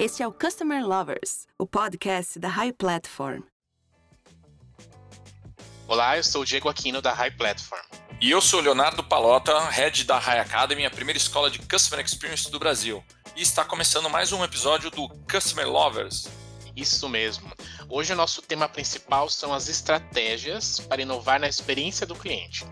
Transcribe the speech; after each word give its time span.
Este 0.00 0.22
é 0.22 0.26
o 0.26 0.32
Customer 0.32 0.82
Lovers, 0.82 1.46
o 1.58 1.66
podcast 1.66 2.38
da 2.38 2.48
High 2.48 2.72
Platform. 2.72 3.42
Olá, 5.86 6.16
eu 6.16 6.24
sou 6.24 6.40
o 6.40 6.44
Diego 6.46 6.70
Aquino 6.70 7.02
da 7.02 7.12
High 7.12 7.32
Platform. 7.32 7.82
E 8.18 8.30
eu 8.30 8.40
sou 8.40 8.60
o 8.60 8.62
Leonardo 8.62 9.04
Palota, 9.04 9.58
head 9.68 10.04
da 10.04 10.18
High 10.18 10.38
Academy, 10.38 10.86
a 10.86 10.90
primeira 10.90 11.18
escola 11.18 11.50
de 11.50 11.58
Customer 11.58 12.02
Experience 12.02 12.50
do 12.50 12.58
Brasil. 12.58 13.04
E 13.36 13.42
está 13.42 13.62
começando 13.62 14.08
mais 14.08 14.32
um 14.32 14.42
episódio 14.42 14.90
do 14.90 15.06
Customer 15.30 15.68
Lovers. 15.68 16.28
Isso 16.74 17.06
mesmo. 17.06 17.52
Hoje 17.86 18.14
o 18.14 18.16
nosso 18.16 18.40
tema 18.40 18.70
principal 18.70 19.28
são 19.28 19.52
as 19.52 19.68
estratégias 19.68 20.80
para 20.80 21.02
inovar 21.02 21.38
na 21.38 21.46
experiência 21.46 22.06
do 22.06 22.14
cliente. 22.14 22.64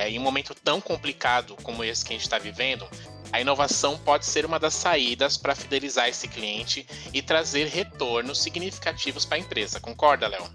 É, 0.00 0.08
em 0.08 0.18
um 0.18 0.22
momento 0.22 0.54
tão 0.54 0.80
complicado 0.80 1.54
como 1.62 1.84
esse 1.84 2.02
que 2.02 2.14
a 2.14 2.16
gente 2.16 2.22
está 2.22 2.38
vivendo, 2.38 2.88
a 3.30 3.38
inovação 3.38 3.98
pode 3.98 4.24
ser 4.24 4.46
uma 4.46 4.58
das 4.58 4.72
saídas 4.72 5.36
para 5.36 5.54
fidelizar 5.54 6.08
esse 6.08 6.26
cliente 6.26 6.86
e 7.12 7.20
trazer 7.20 7.66
retornos 7.66 8.42
significativos 8.42 9.26
para 9.26 9.36
a 9.36 9.40
empresa. 9.40 9.78
Concorda, 9.78 10.26
Léo? 10.26 10.50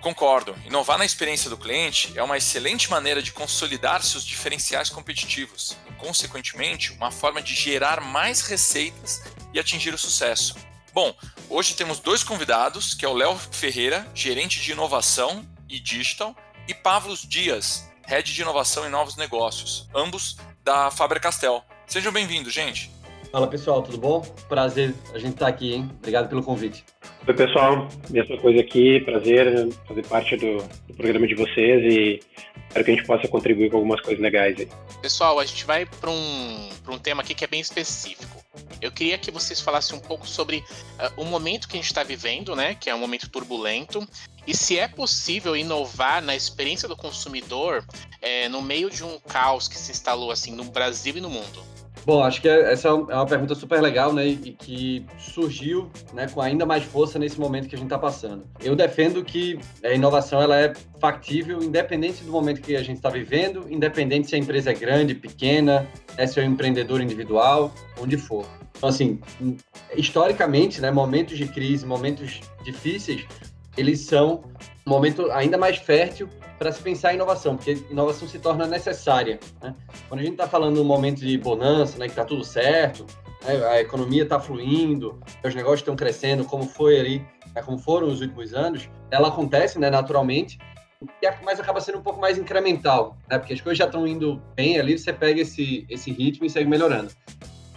Concordo. 0.00 0.52
Inovar 0.66 0.98
na 0.98 1.04
experiência 1.04 1.48
do 1.48 1.56
cliente 1.56 2.12
é 2.18 2.22
uma 2.24 2.36
excelente 2.36 2.90
maneira 2.90 3.22
de 3.22 3.30
consolidar 3.30 4.02
seus 4.02 4.26
diferenciais 4.26 4.90
competitivos 4.90 5.76
e, 5.88 5.92
consequentemente, 5.92 6.90
uma 6.90 7.12
forma 7.12 7.40
de 7.40 7.54
gerar 7.54 8.00
mais 8.00 8.40
receitas 8.40 9.22
e 9.54 9.60
atingir 9.60 9.94
o 9.94 9.98
sucesso. 9.98 10.56
Bom, 10.92 11.14
hoje 11.48 11.76
temos 11.76 12.00
dois 12.00 12.24
convidados, 12.24 12.94
que 12.94 13.04
é 13.04 13.08
o 13.08 13.14
Léo 13.14 13.38
Ferreira, 13.52 14.04
gerente 14.12 14.60
de 14.60 14.72
inovação 14.72 15.48
e 15.68 15.78
digital, 15.78 16.34
e 16.66 16.74
Pavlos 16.74 17.22
Dias, 17.22 17.87
head 18.08 18.32
de 18.32 18.40
inovação 18.40 18.86
e 18.86 18.88
novos 18.88 19.16
negócios, 19.16 19.86
ambos 19.94 20.38
da 20.64 20.90
Faber-Castell. 20.90 21.62
Sejam 21.86 22.10
bem-vindos, 22.10 22.54
gente. 22.54 22.90
Fala 23.30 23.46
pessoal, 23.46 23.82
tudo 23.82 23.98
bom? 23.98 24.22
Prazer 24.48 24.94
a 25.12 25.18
gente 25.18 25.34
estar 25.34 25.44
tá 25.44 25.50
aqui, 25.50 25.74
hein? 25.74 25.90
Obrigado 25.98 26.26
pelo 26.26 26.42
convite. 26.42 26.82
Oi 27.26 27.34
pessoal, 27.34 27.86
mesma 28.08 28.38
coisa 28.38 28.60
aqui, 28.62 29.00
prazer 29.00 29.70
fazer 29.86 30.06
parte 30.06 30.36
do, 30.38 30.56
do, 30.86 30.94
programa 30.94 31.26
de 31.26 31.34
vocês 31.34 31.84
e 31.84 32.20
espero 32.68 32.84
que 32.86 32.90
a 32.90 32.94
gente 32.94 33.06
possa 33.06 33.28
contribuir 33.28 33.70
com 33.70 33.76
algumas 33.76 34.00
coisas 34.00 34.22
legais 34.22 34.58
aí. 34.58 34.68
Pessoal, 35.02 35.38
a 35.38 35.44
gente 35.44 35.66
vai 35.66 35.84
para 35.84 36.08
um, 36.08 36.70
um 36.88 36.98
tema 36.98 37.20
aqui 37.20 37.34
que 37.34 37.44
é 37.44 37.46
bem 37.46 37.60
específico. 37.60 38.42
Eu 38.80 38.92
queria 38.92 39.18
que 39.18 39.30
vocês 39.30 39.60
falassem 39.60 39.96
um 39.96 40.00
pouco 40.00 40.26
sobre 40.26 40.58
uh, 40.58 41.20
o 41.20 41.24
momento 41.24 41.68
que 41.68 41.76
a 41.76 41.80
gente 41.80 41.90
está 41.90 42.02
vivendo, 42.02 42.54
né? 42.54 42.74
Que 42.74 42.90
é 42.90 42.94
um 42.94 42.98
momento 42.98 43.28
turbulento, 43.28 44.06
e 44.46 44.56
se 44.56 44.78
é 44.78 44.88
possível 44.88 45.56
inovar 45.56 46.22
na 46.22 46.34
experiência 46.34 46.88
do 46.88 46.96
consumidor 46.96 47.84
é, 48.22 48.48
no 48.48 48.62
meio 48.62 48.90
de 48.90 49.04
um 49.04 49.18
caos 49.18 49.68
que 49.68 49.76
se 49.76 49.90
instalou 49.90 50.30
assim 50.30 50.52
no 50.52 50.64
Brasil 50.64 51.16
e 51.16 51.20
no 51.20 51.28
mundo. 51.28 51.62
Bom, 52.08 52.22
acho 52.22 52.40
que 52.40 52.48
essa 52.48 52.88
é 52.88 52.90
uma 52.90 53.26
pergunta 53.26 53.54
super 53.54 53.82
legal, 53.82 54.14
né? 54.14 54.26
E 54.28 54.36
que 54.36 55.04
surgiu 55.18 55.90
né, 56.14 56.26
com 56.26 56.40
ainda 56.40 56.64
mais 56.64 56.82
força 56.82 57.18
nesse 57.18 57.38
momento 57.38 57.68
que 57.68 57.74
a 57.74 57.78
gente 57.78 57.88
está 57.88 57.98
passando. 57.98 58.46
Eu 58.62 58.74
defendo 58.74 59.22
que 59.22 59.58
a 59.84 59.92
inovação 59.92 60.40
ela 60.40 60.58
é 60.58 60.72
factível, 60.98 61.62
independente 61.62 62.24
do 62.24 62.32
momento 62.32 62.62
que 62.62 62.74
a 62.76 62.82
gente 62.82 62.96
está 62.96 63.10
vivendo, 63.10 63.66
independente 63.68 64.26
se 64.26 64.34
a 64.34 64.38
empresa 64.38 64.70
é 64.70 64.72
grande, 64.72 65.14
pequena, 65.14 65.86
né, 66.16 66.26
se 66.26 66.40
é 66.40 66.44
um 66.44 66.46
empreendedor 66.46 67.02
individual, 67.02 67.70
onde 68.00 68.16
for. 68.16 68.46
Então, 68.78 68.88
assim, 68.88 69.20
historicamente, 69.94 70.80
né, 70.80 70.90
momentos 70.90 71.36
de 71.36 71.46
crise, 71.46 71.84
momentos 71.84 72.40
difíceis, 72.64 73.26
eles 73.76 74.00
são 74.00 74.44
um 74.86 74.90
momento 74.90 75.30
ainda 75.30 75.58
mais 75.58 75.76
fértil 75.76 76.26
para 76.58 76.72
se 76.72 76.82
pensar 76.82 77.12
em 77.12 77.14
inovação, 77.14 77.56
porque 77.56 77.84
inovação 77.90 78.26
se 78.26 78.38
torna 78.38 78.66
necessária. 78.66 79.38
Né? 79.62 79.74
Quando 80.08 80.20
a 80.20 80.24
gente 80.24 80.32
está 80.32 80.48
falando 80.48 80.80
um 80.82 80.84
momento 80.84 81.20
de 81.20 81.38
bonança, 81.38 81.98
né, 81.98 82.06
que 82.06 82.12
está 82.12 82.24
tudo 82.24 82.44
certo, 82.44 83.06
né, 83.44 83.64
a 83.66 83.80
economia 83.80 84.24
está 84.24 84.40
fluindo, 84.40 85.20
os 85.44 85.54
negócios 85.54 85.80
estão 85.80 85.94
crescendo, 85.94 86.44
como 86.44 86.64
foi 86.64 86.98
ali, 86.98 87.26
né, 87.54 87.62
como 87.62 87.78
foram 87.78 88.08
os 88.08 88.20
últimos 88.20 88.52
anos, 88.52 88.90
ela 89.10 89.28
acontece 89.28 89.78
né, 89.78 89.88
naturalmente, 89.88 90.58
mas 91.44 91.60
acaba 91.60 91.80
sendo 91.80 91.98
um 91.98 92.02
pouco 92.02 92.20
mais 92.20 92.36
incremental, 92.36 93.16
né, 93.30 93.38
porque 93.38 93.54
as 93.54 93.60
coisas 93.60 93.78
já 93.78 93.84
estão 93.84 94.06
indo 94.06 94.42
bem 94.56 94.80
ali, 94.80 94.98
você 94.98 95.12
pega 95.12 95.40
esse, 95.40 95.86
esse 95.88 96.10
ritmo 96.10 96.44
e 96.44 96.50
segue 96.50 96.68
melhorando. 96.68 97.12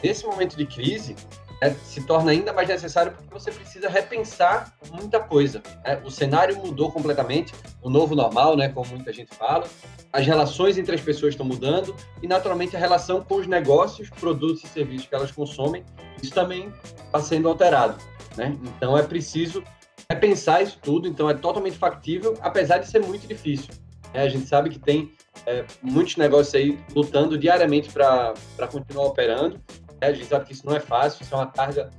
Nesse 0.04 0.26
momento 0.26 0.58
de 0.58 0.66
crise, 0.66 1.16
é, 1.62 1.70
se 1.70 2.02
torna 2.02 2.32
ainda 2.32 2.52
mais 2.52 2.68
necessário 2.68 3.12
porque 3.12 3.32
você 3.32 3.52
precisa 3.52 3.88
repensar 3.88 4.74
muita 4.92 5.20
coisa. 5.20 5.62
É, 5.84 5.96
o 6.04 6.10
cenário 6.10 6.58
mudou 6.58 6.92
completamente, 6.92 7.54
o 7.84 7.90
novo 7.90 8.16
normal, 8.16 8.58
né, 8.58 8.68
como 8.68 8.90
muita 8.90 9.14
gente 9.14 9.34
fala. 9.36 9.66
As 10.12 10.26
relações 10.26 10.78
entre 10.80 10.96
as 10.96 11.02
pessoas 11.02 11.34
estão 11.34 11.46
mudando 11.46 11.96
e, 12.22 12.28
naturalmente, 12.28 12.76
a 12.76 12.80
relação 12.80 13.22
com 13.22 13.36
os 13.36 13.48
negócios, 13.48 14.10
produtos 14.10 14.64
e 14.64 14.68
serviços 14.68 15.08
que 15.08 15.14
elas 15.14 15.32
consomem, 15.32 15.86
isso 16.22 16.34
também 16.34 16.74
está 17.06 17.22
sendo 17.22 17.48
alterado. 17.48 17.96
Né? 18.36 18.58
Então, 18.64 18.98
é 18.98 19.04
preciso 19.04 19.64
repensar 20.10 20.64
isso 20.64 20.80
tudo. 20.82 21.08
Então, 21.08 21.30
é 21.30 21.34
totalmente 21.36 21.78
factível, 21.78 22.36
apesar 22.42 22.80
de 22.80 22.88
ser 22.88 23.00
muito 23.00 23.28
difícil. 23.28 23.70
É, 24.14 24.24
a 24.24 24.28
gente 24.28 24.48
sabe 24.48 24.70
que 24.70 24.80
tem 24.80 25.14
é, 25.46 25.64
muitos 25.82 26.18
negócios 26.18 26.54
aí 26.56 26.78
lutando 26.94 27.38
diariamente 27.38 27.90
para 27.90 28.34
continuar 28.70 29.06
operando 29.06 29.56
né? 29.56 29.60
A 30.02 30.12
gente 30.12 30.26
sabe 30.26 30.46
que 30.46 30.54
isso 30.54 30.66
não 30.66 30.76
é 30.76 30.80
fácil, 30.80 31.24
isso 31.24 31.34
é 31.34 31.38
uma 31.38 31.48
carga 31.48 31.90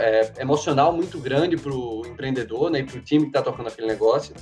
é, 0.00 0.32
emocional 0.40 0.92
muito 0.92 1.18
grande 1.18 1.56
para 1.56 1.72
o 1.72 2.06
empreendedor 2.06 2.70
né, 2.70 2.80
e 2.80 2.84
para 2.84 2.96
o 2.96 3.00
time 3.00 3.24
que 3.24 3.28
está 3.28 3.42
tocando 3.42 3.68
aquele 3.68 3.86
negócio. 3.86 4.34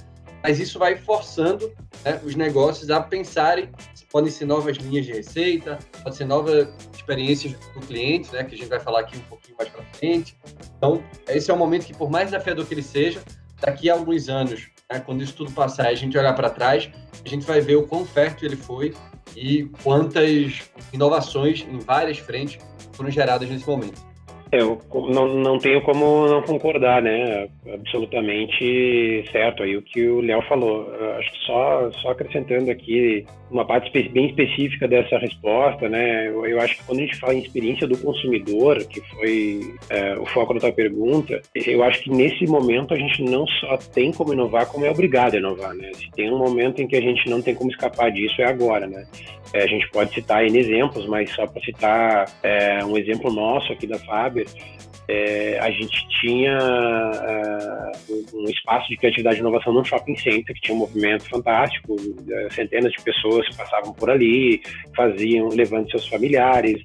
Mas 0.42 0.58
isso 0.58 0.78
vai 0.78 0.96
forçando 0.96 1.72
né, 2.04 2.20
os 2.24 2.34
negócios 2.34 2.90
a 2.90 3.00
pensarem 3.00 3.70
podem 4.12 4.30
ser 4.30 4.44
novas 4.44 4.76
linhas 4.76 5.06
de 5.06 5.12
receita, 5.12 5.78
pode 6.02 6.14
ser 6.14 6.26
novas 6.26 6.68
experiências 6.94 7.54
do 7.74 7.80
cliente, 7.80 8.30
né, 8.32 8.44
que 8.44 8.54
a 8.54 8.58
gente 8.58 8.68
vai 8.68 8.78
falar 8.78 9.00
aqui 9.00 9.16
um 9.16 9.22
pouquinho 9.22 9.56
mais 9.56 9.70
para 9.70 9.82
frente. 9.94 10.36
Então, 10.76 11.02
esse 11.26 11.50
é 11.50 11.54
um 11.54 11.56
momento 11.56 11.86
que, 11.86 11.94
por 11.94 12.10
mais 12.10 12.26
desafiador 12.26 12.66
que 12.66 12.74
ele 12.74 12.82
seja, 12.82 13.22
daqui 13.58 13.88
a 13.88 13.94
alguns 13.94 14.28
anos, 14.28 14.68
né, 14.90 15.00
quando 15.00 15.22
isso 15.22 15.34
tudo 15.34 15.50
passar 15.52 15.84
e 15.84 15.94
a 15.94 15.96
gente 15.96 16.16
olhar 16.16 16.34
para 16.34 16.50
trás, 16.50 16.90
a 17.24 17.28
gente 17.28 17.46
vai 17.46 17.62
ver 17.62 17.76
o 17.76 17.86
quão 17.86 18.04
fértil 18.04 18.48
ele 18.48 18.56
foi 18.56 18.94
e 19.34 19.64
quantas 19.82 20.60
inovações 20.92 21.66
em 21.66 21.78
várias 21.78 22.18
frentes 22.18 22.58
foram 22.92 23.10
geradas 23.10 23.48
nesse 23.48 23.66
momento. 23.66 24.11
Eu 24.52 24.78
não, 24.92 25.28
não 25.34 25.58
tenho 25.58 25.80
como 25.80 26.28
não 26.28 26.42
concordar, 26.42 27.00
né? 27.00 27.48
Absolutamente 27.72 29.24
certo 29.32 29.62
aí 29.62 29.78
o 29.78 29.82
que 29.82 30.06
o 30.06 30.20
Léo 30.20 30.42
falou. 30.42 30.92
Acho 31.18 31.32
que 31.32 31.38
só, 31.46 31.90
só 31.92 32.10
acrescentando 32.10 32.70
aqui 32.70 33.24
uma 33.50 33.64
parte 33.64 33.90
bem 34.10 34.26
específica 34.26 34.86
dessa 34.86 35.16
resposta, 35.18 35.88
né? 35.88 36.28
Eu, 36.28 36.46
eu, 36.46 36.60
acho 36.60 36.76
que 36.76 36.84
quando 36.84 36.98
a 36.98 37.02
gente 37.02 37.16
fala 37.16 37.34
em 37.34 37.38
experiência 37.38 37.86
do 37.86 37.96
consumidor, 37.96 38.84
que 38.84 39.00
foi 39.00 39.74
é, 39.88 40.18
o 40.18 40.26
foco 40.26 40.52
da 40.52 40.60
tua 40.60 40.72
pergunta, 40.72 41.40
eu 41.54 41.82
acho 41.82 42.02
que 42.02 42.10
nesse 42.10 42.46
momento 42.46 42.92
a 42.92 42.98
gente 42.98 43.22
não 43.22 43.46
só 43.46 43.78
tem 43.78 44.12
como 44.12 44.34
inovar, 44.34 44.66
como 44.66 44.84
é 44.84 44.90
obrigado 44.90 45.34
a 45.34 45.38
inovar, 45.38 45.74
né? 45.74 45.90
Se 45.94 46.10
tem 46.10 46.30
um 46.30 46.38
momento 46.38 46.82
em 46.82 46.86
que 46.86 46.96
a 46.96 47.00
gente 47.00 47.28
não 47.30 47.40
tem 47.40 47.54
como 47.54 47.70
escapar 47.70 48.10
disso, 48.10 48.40
é 48.42 48.44
agora, 48.44 48.86
né? 48.86 49.06
É, 49.52 49.64
a 49.64 49.66
gente 49.66 49.88
pode 49.90 50.14
citar 50.14 50.44
N 50.46 50.58
exemplos, 50.58 51.06
mas 51.06 51.30
só 51.30 51.46
para 51.46 51.62
citar 51.62 52.30
é, 52.42 52.82
um 52.84 52.96
exemplo 52.96 53.30
nosso 53.30 53.72
aqui 53.72 53.86
da 53.86 53.98
Faber, 54.44 54.72
é, 55.08 55.58
a 55.60 55.70
gente 55.70 56.08
tinha 56.20 56.56
uh, 56.56 58.36
um 58.38 58.44
espaço 58.44 58.88
de 58.88 58.96
criatividade 58.96 59.36
e 59.36 59.40
inovação 59.40 59.72
no 59.72 59.84
shopping 59.84 60.16
center, 60.16 60.54
que 60.54 60.60
tinha 60.60 60.74
um 60.74 60.78
movimento 60.78 61.28
fantástico, 61.28 61.96
é, 62.30 62.50
centenas 62.50 62.92
de 62.92 63.02
pessoas 63.02 63.48
passavam 63.56 63.92
por 63.92 64.08
ali, 64.08 64.62
faziam, 64.96 65.48
levando 65.48 65.90
seus 65.90 66.06
familiares, 66.06 66.80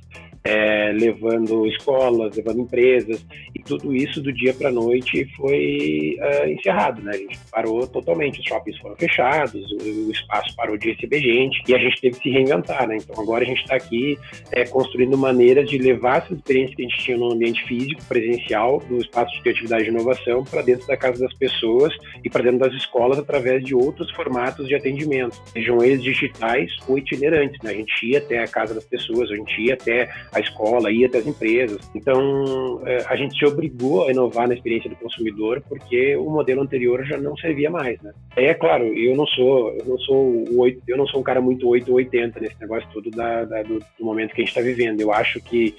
é, 0.47 0.94
levando 0.94 1.68
escolas, 1.68 2.34
levando 2.38 2.62
empresas, 2.62 3.25
e 3.53 3.59
tudo 3.59 3.94
isso 3.94 4.22
do 4.22 4.31
dia 4.31 4.53
para 4.53 4.69
a 4.69 4.72
noite 4.72 5.25
foi 5.35 6.16
uh, 6.19 6.50
encerrado, 6.50 7.02
né? 7.02 7.12
A 7.12 7.18
gente 7.18 7.38
parou 7.52 7.85
totalmente, 7.85 8.40
os 8.40 8.46
shoppings 8.46 8.80
foram 8.80 8.96
fechados, 8.96 9.69
o, 9.74 10.08
o, 10.08 10.12
espaço 10.12 10.56
parou 10.56 10.78
de 10.78 10.91
receber 10.91 11.19
gente 11.19 11.62
e 11.68 11.75
a 11.75 11.78
gente 11.78 12.00
teve 12.00 12.16
que 12.16 12.30
se 12.30 12.30
reinventar, 12.30 12.88
né? 12.88 12.96
Então 12.96 13.22
agora 13.22 13.44
a 13.44 13.47
gente 13.47 13.62
está 13.62 13.75
aqui 13.75 14.18
é, 14.53 14.66
construindo 14.66 15.18
maneiras 15.18 15.69
de 15.69 15.78
levar 15.78 16.19
essa 16.19 16.34
experiência 16.34 16.76
que 16.78 16.85
a 16.85 16.88
gente 16.88 17.03
tinha 17.03 17.17
no 17.17 17.34
ambiente 17.34 17.61
físico, 17.66 18.02
presencial, 18.05 18.79
do 18.88 19.00
espaço 19.00 19.35
de 19.35 19.41
criatividade 19.41 19.84
e 19.84 19.88
inovação, 19.90 20.46
para 20.46 20.61
dentro 20.61 20.88
da 20.88 20.96
casa 20.96 21.20
das 21.20 21.34
pessoas 21.34 21.93
e 22.23 22.29
para 22.29 22.43
dentro 22.43 22.59
das 22.59 22.73
escolas 22.73 23.20
através 23.20 23.66
de 23.66 23.76
outros 23.76 24.09
formatos 24.11 24.66
de 24.66 24.76
atendimento, 24.76 25.35
sejam 25.52 25.84
eles 25.84 26.02
digitais 26.02 26.72
ou 26.88 26.97
itinerantes, 26.97 27.61
né? 27.61 27.72
A 27.72 27.76
gente 27.76 28.05
ia 28.05 28.20
até 28.20 28.40
a 28.40 28.47
casa 28.47 28.73
das 28.73 28.85
pessoas, 28.85 29.29
a 29.29 29.35
gente 29.35 29.61
ia 29.61 29.73
até 29.73 30.08
a 30.37 30.41
escola, 30.41 30.91
ia 30.91 31.07
até 31.07 31.19
as 31.19 31.28
empresas. 31.28 31.89
Então, 31.93 32.81
é, 32.85 33.05
a 33.07 33.16
gente 33.16 33.37
se 33.37 33.45
obrigou 33.45 34.07
a 34.07 34.11
inovar 34.11 34.47
na 34.47 34.53
experiência 34.53 34.89
do 34.89 34.95
consumidor 34.95 35.61
porque 35.67 36.16
o 36.16 36.29
modelo 36.29 36.61
anterior 36.61 37.05
já 37.05 37.17
não 37.17 37.35
servia 37.37 37.69
mais, 37.69 38.01
né? 38.01 38.13
É 38.35 38.53
claro, 38.53 38.85
eu 38.85 39.16
não 39.16 39.25
sou, 39.28 39.73
eu 39.73 39.85
não 39.85 39.97
sou 39.99 40.45
eu 40.87 40.97
não 40.97 41.07
sou 41.07 41.19
um 41.19 41.23
cara 41.23 41.41
muito 41.41 41.67
8 41.67 41.89
ou 41.89 41.97
80 41.97 42.39
nesse 42.39 42.59
negócio 42.59 42.87
todo 42.93 43.09
da, 43.11 43.45
da 43.45 43.63
do, 43.63 43.79
do 43.79 44.05
momento 44.05 44.34
que 44.34 44.41
a 44.41 44.45
gente 44.45 44.49
está 44.49 44.61
vivendo. 44.61 45.01
Eu 45.01 45.11
acho 45.11 45.39
que 45.41 45.75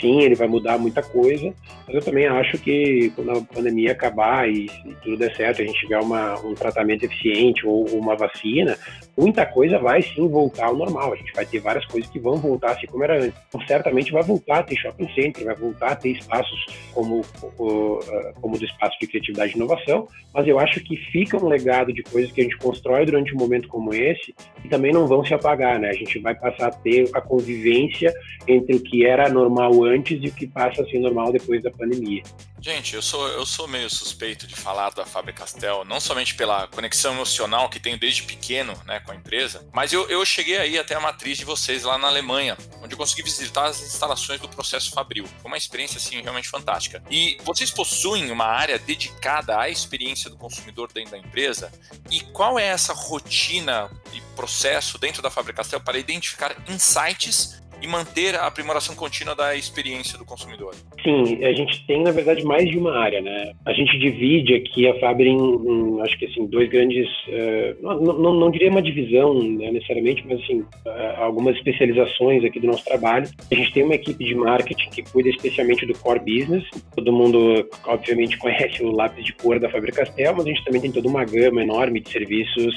sim, 0.00 0.20
ele 0.20 0.34
vai 0.34 0.46
mudar 0.46 0.78
muita 0.78 1.02
coisa, 1.02 1.52
Mas 1.86 1.94
eu 1.94 2.02
também 2.02 2.26
acho 2.26 2.58
que 2.58 3.10
quando 3.16 3.30
a 3.32 3.40
pandemia 3.40 3.92
acabar 3.92 4.48
e, 4.48 4.66
e 4.66 4.94
tudo 5.02 5.16
der 5.16 5.34
certo, 5.34 5.62
a 5.62 5.64
gente 5.64 5.78
tiver 5.78 5.98
uma, 5.98 6.38
um 6.40 6.54
tratamento 6.54 7.04
eficiente 7.04 7.66
ou 7.66 7.86
uma 7.88 8.16
vacina, 8.16 8.78
muita 9.16 9.44
coisa 9.46 9.78
vai 9.78 10.02
sim 10.02 10.28
voltar 10.28 10.66
ao 10.66 10.76
normal. 10.76 11.12
A 11.12 11.16
gente 11.16 11.32
vai 11.32 11.44
ter 11.44 11.60
várias 11.60 11.84
coisas 11.86 12.10
que 12.10 12.18
vão 12.18 12.36
voltar 12.36 12.72
assim 12.72 12.86
como 12.86 13.04
era 13.04 13.18
antes. 13.18 13.38
Então, 13.48 13.60
certamente 13.66 14.12
vai 14.12 14.22
voltar 14.22 14.58
a 14.58 14.62
ter 14.62 14.76
shopping 14.76 15.08
center, 15.14 15.44
vai 15.44 15.54
voltar 15.54 15.92
a 15.92 15.96
ter 15.96 16.10
espaços 16.10 16.66
como 16.92 17.22
o, 17.42 18.00
como 18.40 18.58
do 18.58 18.64
espaço 18.64 18.98
de 19.00 19.06
criatividade 19.06 19.52
e 19.52 19.56
inovação, 19.56 20.08
mas 20.32 20.46
eu 20.46 20.58
acho 20.58 20.80
que 20.80 20.96
fica 20.96 21.36
um 21.36 21.48
legado 21.48 21.92
de 21.92 22.02
coisas 22.02 22.32
que 22.32 22.40
a 22.40 22.44
gente 22.44 22.56
constrói 22.58 23.04
durante 23.04 23.34
um 23.34 23.38
momento 23.38 23.68
como 23.68 23.94
esse 23.94 24.34
e 24.64 24.68
também 24.68 24.92
não 24.92 25.06
vão 25.06 25.24
se 25.24 25.34
apagar, 25.34 25.78
né? 25.78 25.90
A 25.90 25.94
gente 25.94 26.18
vai 26.18 26.34
passar 26.34 26.68
a 26.68 26.72
ter 26.72 27.08
a 27.14 27.20
convivência 27.20 28.12
entre 28.46 28.76
o 28.76 28.80
que 28.82 29.04
era 29.04 29.28
normal 29.28 29.84
antes 29.84 30.18
e 30.22 30.28
o 30.28 30.32
que 30.32 30.46
passa 30.46 30.82
a 30.82 30.86
ser 30.86 30.98
normal 30.98 31.32
depois 31.32 31.62
da 31.62 31.70
pandemia. 31.70 32.22
Gente, 32.62 32.94
eu 32.94 33.02
sou, 33.02 33.26
eu 33.26 33.44
sou 33.44 33.66
meio 33.66 33.90
suspeito 33.90 34.46
de 34.46 34.54
falar 34.54 34.90
da 34.90 35.04
Faber 35.04 35.34
Castell, 35.34 35.84
não 35.84 35.98
somente 35.98 36.36
pela 36.36 36.68
conexão 36.68 37.12
emocional 37.12 37.68
que 37.68 37.80
tenho 37.80 37.98
desde 37.98 38.22
pequeno 38.22 38.72
né, 38.86 39.00
com 39.00 39.10
a 39.10 39.16
empresa, 39.16 39.68
mas 39.72 39.92
eu, 39.92 40.08
eu 40.08 40.24
cheguei 40.24 40.56
aí 40.58 40.78
até 40.78 40.94
a 40.94 41.00
matriz 41.00 41.36
de 41.36 41.44
vocês 41.44 41.82
lá 41.82 41.98
na 41.98 42.06
Alemanha, 42.06 42.56
onde 42.80 42.94
eu 42.94 42.96
consegui 42.96 43.24
visitar 43.24 43.64
as 43.64 43.82
instalações 43.82 44.40
do 44.40 44.48
processo 44.48 44.92
Fabril. 44.92 45.26
Foi 45.40 45.50
uma 45.50 45.56
experiência 45.56 45.98
assim, 45.98 46.22
realmente 46.22 46.48
fantástica. 46.48 47.02
E 47.10 47.36
vocês 47.42 47.68
possuem 47.68 48.30
uma 48.30 48.46
área 48.46 48.78
dedicada 48.78 49.58
à 49.58 49.68
experiência 49.68 50.30
do 50.30 50.36
consumidor 50.36 50.92
dentro 50.92 51.10
da 51.10 51.18
empresa? 51.18 51.72
E 52.12 52.20
qual 52.20 52.60
é 52.60 52.66
essa 52.66 52.92
rotina 52.92 53.90
e 54.12 54.20
processo 54.36 54.98
dentro 54.98 55.20
da 55.20 55.30
Faber 55.30 55.52
Castell 55.52 55.80
para 55.80 55.98
identificar 55.98 56.54
insights 56.68 57.60
e 57.82 57.88
manter 57.88 58.34
a 58.36 58.46
aprimoração 58.46 58.94
contínua 58.94 59.34
da 59.34 59.54
experiência 59.56 60.16
do 60.18 60.24
consumidor? 60.24 60.74
Sim, 61.02 61.44
a 61.44 61.52
gente 61.52 61.84
tem, 61.86 62.02
na 62.02 62.12
verdade, 62.12 62.44
mais 62.44 62.68
de 62.70 62.78
uma 62.78 62.96
área, 62.96 63.20
né? 63.20 63.52
A 63.66 63.72
gente 63.72 63.98
divide 63.98 64.54
aqui 64.54 64.88
a 64.88 64.98
Faber 65.00 65.26
em, 65.26 65.36
em 65.36 66.00
acho 66.00 66.18
que 66.18 66.26
assim, 66.26 66.46
dois 66.46 66.68
grandes, 66.68 67.08
uh, 67.28 67.82
não, 67.82 68.00
não, 68.00 68.34
não, 68.34 68.50
diria 68.50 68.70
uma 68.70 68.82
divisão 68.82 69.34
né, 69.34 69.70
necessariamente, 69.70 70.24
mas 70.26 70.40
assim, 70.40 70.60
uh, 70.60 71.22
algumas 71.22 71.56
especializações 71.56 72.44
aqui 72.44 72.60
do 72.60 72.68
nosso 72.68 72.84
trabalho. 72.84 73.28
A 73.50 73.54
gente 73.54 73.72
tem 73.72 73.82
uma 73.82 73.94
equipe 73.94 74.24
de 74.24 74.34
marketing 74.34 74.90
que 74.90 75.02
cuida 75.02 75.28
especialmente 75.28 75.84
do 75.84 75.98
core 75.98 76.20
business. 76.20 76.64
Todo 76.94 77.12
mundo, 77.12 77.68
obviamente, 77.84 78.38
conhece 78.38 78.82
o 78.82 78.92
lápis 78.92 79.24
de 79.24 79.32
cor 79.34 79.58
da 79.58 79.68
Faber-Castell, 79.68 80.34
mas 80.34 80.46
a 80.46 80.48
gente 80.48 80.64
também 80.64 80.80
tem 80.80 80.92
toda 80.92 81.08
uma 81.08 81.24
gama 81.24 81.62
enorme 81.62 82.00
de 82.00 82.10
serviços 82.10 82.74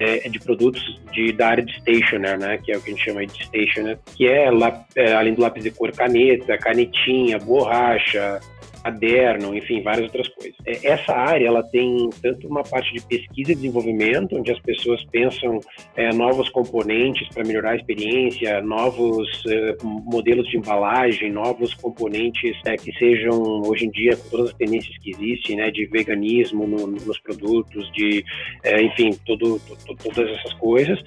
é, 0.00 0.28
de 0.28 0.40
produtos 0.40 1.00
de, 1.12 1.30
da 1.32 1.48
área 1.48 1.64
de 1.64 1.72
stationer, 1.74 2.38
né, 2.38 2.58
que 2.58 2.72
é 2.72 2.76
o 2.78 2.80
que 2.80 2.90
a 2.90 2.94
gente 2.94 3.04
chama 3.04 3.26
de 3.26 3.44
stationer, 3.44 3.98
que 4.16 4.26
é, 4.26 4.48
é 4.96 5.12
além 5.12 5.34
do 5.34 5.42
lápis 5.42 5.62
de 5.62 5.70
cor, 5.70 5.92
caneta, 5.92 6.56
canetinha, 6.56 7.38
borracha, 7.38 8.40
caderno, 8.82 9.56
enfim, 9.56 9.82
várias 9.82 10.04
outras 10.04 10.28
coisas. 10.28 10.56
É, 10.66 10.88
essa 10.88 11.12
área 11.12 11.46
ela 11.46 11.62
tem 11.62 12.08
tanto 12.22 12.48
uma 12.48 12.62
parte 12.62 12.92
de 12.92 13.00
pesquisa 13.02 13.52
e 13.52 13.54
desenvolvimento, 13.54 14.36
onde 14.36 14.50
as 14.50 14.58
pessoas 14.60 15.02
pensam 15.04 15.60
é, 15.96 16.12
novos 16.12 16.48
componentes 16.48 17.28
para 17.28 17.44
melhorar 17.44 17.72
a 17.72 17.76
experiência, 17.76 18.60
novos 18.62 19.28
é, 19.46 19.76
modelos 19.82 20.48
de 20.48 20.56
embalagem, 20.56 21.30
novos 21.30 21.74
componentes 21.74 22.56
é, 22.66 22.76
que 22.76 22.92
sejam 22.98 23.62
hoje 23.62 23.86
em 23.86 23.90
dia 23.90 24.16
com 24.16 24.28
todas 24.30 24.50
as 24.50 24.54
tendências 24.54 24.96
que 24.98 25.10
existem, 25.10 25.56
né, 25.56 25.70
de 25.70 25.86
veganismo 25.86 26.66
no, 26.66 26.86
nos 26.86 27.18
produtos, 27.20 27.90
de, 27.92 28.24
é, 28.64 28.82
enfim, 28.82 29.10
todo, 29.26 29.60
todas 29.86 30.38
essas 30.38 30.52
coisas. 30.54 31.02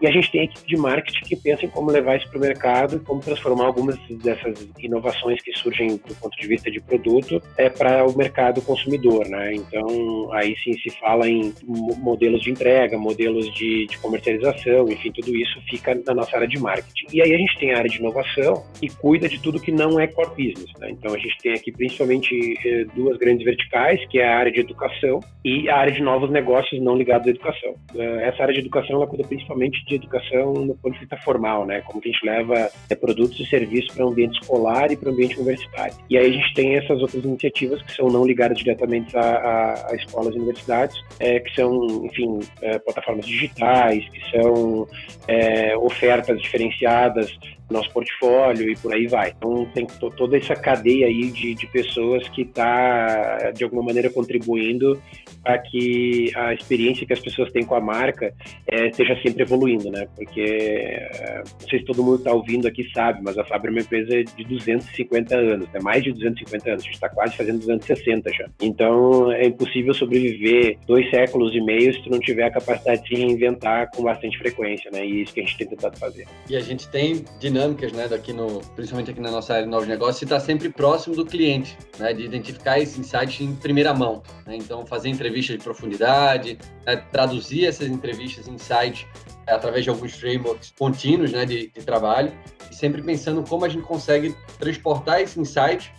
E 0.00 0.06
a 0.06 0.10
gente 0.10 0.30
tem 0.30 0.42
a 0.42 0.44
equipe 0.44 0.66
de 0.66 0.76
marketing 0.76 1.24
que 1.24 1.36
pensa 1.36 1.64
em 1.64 1.68
como 1.68 1.90
levar 1.90 2.16
isso 2.16 2.28
para 2.28 2.38
o 2.38 2.40
mercado 2.40 2.96
e 2.96 3.00
como 3.00 3.20
transformar 3.20 3.66
algumas 3.66 3.98
dessas 4.22 4.68
inovações 4.78 5.42
que 5.42 5.52
surgem 5.58 5.96
do 5.96 6.14
ponto 6.16 6.36
de 6.38 6.46
vista 6.46 6.70
de 6.70 6.80
produto 6.80 7.13
produto 7.14 7.42
é 7.56 7.68
para 7.68 8.06
o 8.06 8.16
mercado 8.16 8.60
consumidor, 8.62 9.28
né? 9.28 9.54
Então, 9.54 10.32
aí 10.32 10.54
sim 10.62 10.72
se 10.78 10.90
fala 10.98 11.28
em 11.28 11.52
modelos 11.98 12.42
de 12.42 12.50
entrega, 12.50 12.98
modelos 12.98 13.52
de, 13.54 13.86
de, 13.86 13.98
comercialização, 13.98 14.88
enfim, 14.88 15.12
tudo 15.12 15.34
isso 15.36 15.60
fica 15.68 15.94
na 16.06 16.14
nossa 16.14 16.36
área 16.36 16.48
de 16.48 16.58
marketing. 16.58 17.06
E 17.12 17.22
aí 17.22 17.32
a 17.34 17.38
gente 17.38 17.58
tem 17.58 17.72
a 17.72 17.78
área 17.78 17.90
de 17.90 17.98
inovação 17.98 18.64
que 18.80 18.88
cuida 18.96 19.28
de 19.28 19.40
tudo 19.40 19.60
que 19.60 19.70
não 19.70 20.00
é 20.00 20.06
core 20.06 20.30
business, 20.30 20.72
né? 20.78 20.90
Então, 20.90 21.14
a 21.14 21.18
gente 21.18 21.36
tem 21.42 21.52
aqui 21.52 21.70
principalmente 21.72 22.58
eh, 22.64 22.86
duas 22.94 23.16
grandes 23.18 23.44
verticais, 23.44 24.00
que 24.08 24.18
é 24.18 24.26
a 24.26 24.36
área 24.36 24.52
de 24.52 24.60
educação 24.60 25.20
e 25.44 25.68
a 25.68 25.76
área 25.76 25.92
de 25.92 26.02
novos 26.02 26.30
negócios 26.30 26.80
não 26.82 26.96
ligados 26.96 27.26
à 27.26 27.30
educação. 27.30 27.74
Eh, 27.94 28.28
essa 28.28 28.42
área 28.42 28.54
de 28.54 28.60
educação, 28.60 28.96
ela 28.96 29.06
cuida 29.06 29.26
principalmente 29.26 29.84
de 29.86 29.94
educação 29.94 30.52
no 30.52 30.74
ponto 30.74 30.94
de 30.94 31.00
vista 31.00 31.16
formal, 31.18 31.66
né? 31.66 31.80
Como 31.82 32.00
que 32.00 32.08
a 32.08 32.12
gente 32.12 32.24
leva 32.24 32.70
é, 32.90 32.94
produtos 32.94 33.38
e 33.40 33.46
serviços 33.46 33.94
para 33.94 34.04
o 34.04 34.10
ambiente 34.10 34.40
escolar 34.40 34.90
e 34.90 34.96
para 34.96 35.10
o 35.10 35.12
ambiente 35.12 35.36
universitário. 35.36 35.94
E 36.08 36.16
aí 36.16 36.26
a 36.26 36.32
gente 36.32 36.54
tem 36.54 36.76
essas 36.76 37.02
outras 37.04 37.24
iniciativas 37.24 37.82
que 37.82 37.92
são 37.92 38.08
não 38.08 38.24
ligadas 38.24 38.58
diretamente 38.58 39.16
a, 39.16 39.20
a, 39.20 39.92
a 39.92 39.96
escolas 39.96 40.34
e 40.34 40.38
universidades, 40.38 40.96
é, 41.20 41.40
que 41.40 41.54
são, 41.54 42.04
enfim, 42.06 42.40
é, 42.62 42.78
plataformas 42.78 43.26
digitais, 43.26 44.04
que 44.08 44.30
são 44.30 44.88
é, 45.28 45.76
ofertas 45.76 46.40
diferenciadas 46.40 47.36
nosso 47.70 47.90
portfólio 47.90 48.70
e 48.70 48.76
por 48.76 48.92
aí 48.92 49.06
vai. 49.06 49.34
Então 49.36 49.66
tem 49.74 49.86
toda 50.16 50.36
essa 50.36 50.54
cadeia 50.54 51.06
aí 51.06 51.30
de, 51.30 51.54
de 51.54 51.66
pessoas 51.68 52.28
que 52.28 52.42
está 52.42 53.50
de 53.52 53.64
alguma 53.64 53.82
maneira 53.82 54.10
contribuindo 54.10 55.00
para 55.44 55.58
que 55.58 56.32
a 56.34 56.54
experiência 56.54 57.06
que 57.06 57.12
as 57.12 57.20
pessoas 57.20 57.52
têm 57.52 57.64
com 57.64 57.74
a 57.74 57.80
marca 57.80 58.32
é, 58.66 58.88
esteja 58.88 59.14
sempre 59.22 59.42
evoluindo, 59.42 59.90
né? 59.90 60.08
Porque 60.16 60.40
é, 60.40 61.42
não 61.60 61.68
sei 61.68 61.80
se 61.80 61.84
todo 61.84 62.02
mundo 62.02 62.16
está 62.16 62.32
ouvindo 62.32 62.66
aqui 62.66 62.90
sabe, 62.92 63.20
mas 63.22 63.36
a 63.36 63.44
Fábio 63.44 63.68
é 63.68 63.70
uma 63.72 63.80
empresa 63.80 64.24
de 64.24 64.44
250 64.44 65.36
anos, 65.36 65.68
é 65.74 65.80
mais 65.80 66.02
de 66.02 66.12
250 66.12 66.70
anos, 66.70 66.82
a 66.82 66.86
gente 66.86 66.94
está 66.94 67.08
quase 67.08 67.36
fazendo 67.36 67.58
260 67.58 68.32
já. 68.32 68.48
Então 68.62 69.30
é 69.30 69.46
impossível 69.46 69.92
sobreviver 69.92 70.78
dois 70.86 71.08
séculos 71.10 71.54
e 71.54 71.60
meio 71.60 71.92
se 71.92 72.02
tu 72.02 72.10
não 72.10 72.18
tiver 72.18 72.44
a 72.44 72.50
capacidade 72.50 73.02
de 73.02 73.08
se 73.08 73.14
reinventar 73.14 73.90
com 73.94 74.02
bastante 74.02 74.38
frequência, 74.38 74.90
né? 74.90 75.06
E 75.06 75.20
é 75.20 75.22
isso 75.22 75.34
que 75.34 75.40
a 75.40 75.44
gente 75.44 75.58
tem 75.58 75.66
tentado 75.68 75.98
fazer. 75.98 76.26
E 76.48 76.56
a 76.56 76.60
gente 76.60 76.88
tem 76.88 77.24
dinâmicas, 77.38 77.92
né, 77.92 78.08
daqui 78.08 78.32
no, 78.32 78.60
principalmente 78.74 79.10
aqui 79.10 79.20
na 79.20 79.30
nossa 79.30 79.52
área 79.52 79.64
de 79.64 79.70
novos 79.70 79.86
negócios, 79.86 80.18
de 80.18 80.24
estar 80.24 80.40
sempre 80.40 80.70
próximo 80.70 81.14
do 81.14 81.26
cliente, 81.26 81.76
né, 81.98 82.12
de 82.12 82.24
identificar 82.24 82.78
esse 82.78 82.98
insight 82.98 83.44
em 83.44 83.54
primeira 83.54 83.92
mão. 83.92 84.22
Né? 84.46 84.56
Então, 84.56 84.86
fazer 84.86 85.08
entrevistas 85.08 85.33
de 85.40 85.58
profundidade, 85.58 86.58
né, 86.86 86.96
traduzir 87.10 87.66
essas 87.66 87.88
entrevistas 87.88 88.48
em 88.48 88.54
insight 88.54 89.06
é, 89.46 89.52
através 89.52 89.84
de 89.84 89.90
alguns 89.90 90.12
frameworks 90.14 90.72
contínuos 90.78 91.32
né, 91.32 91.44
de, 91.44 91.68
de 91.68 91.82
trabalho, 91.84 92.32
e 92.70 92.74
sempre 92.74 93.02
pensando 93.02 93.42
como 93.42 93.64
a 93.64 93.68
gente 93.68 93.84
consegue 93.84 94.34
transportar 94.58 95.20
esse 95.20 95.38
insight 95.38 95.92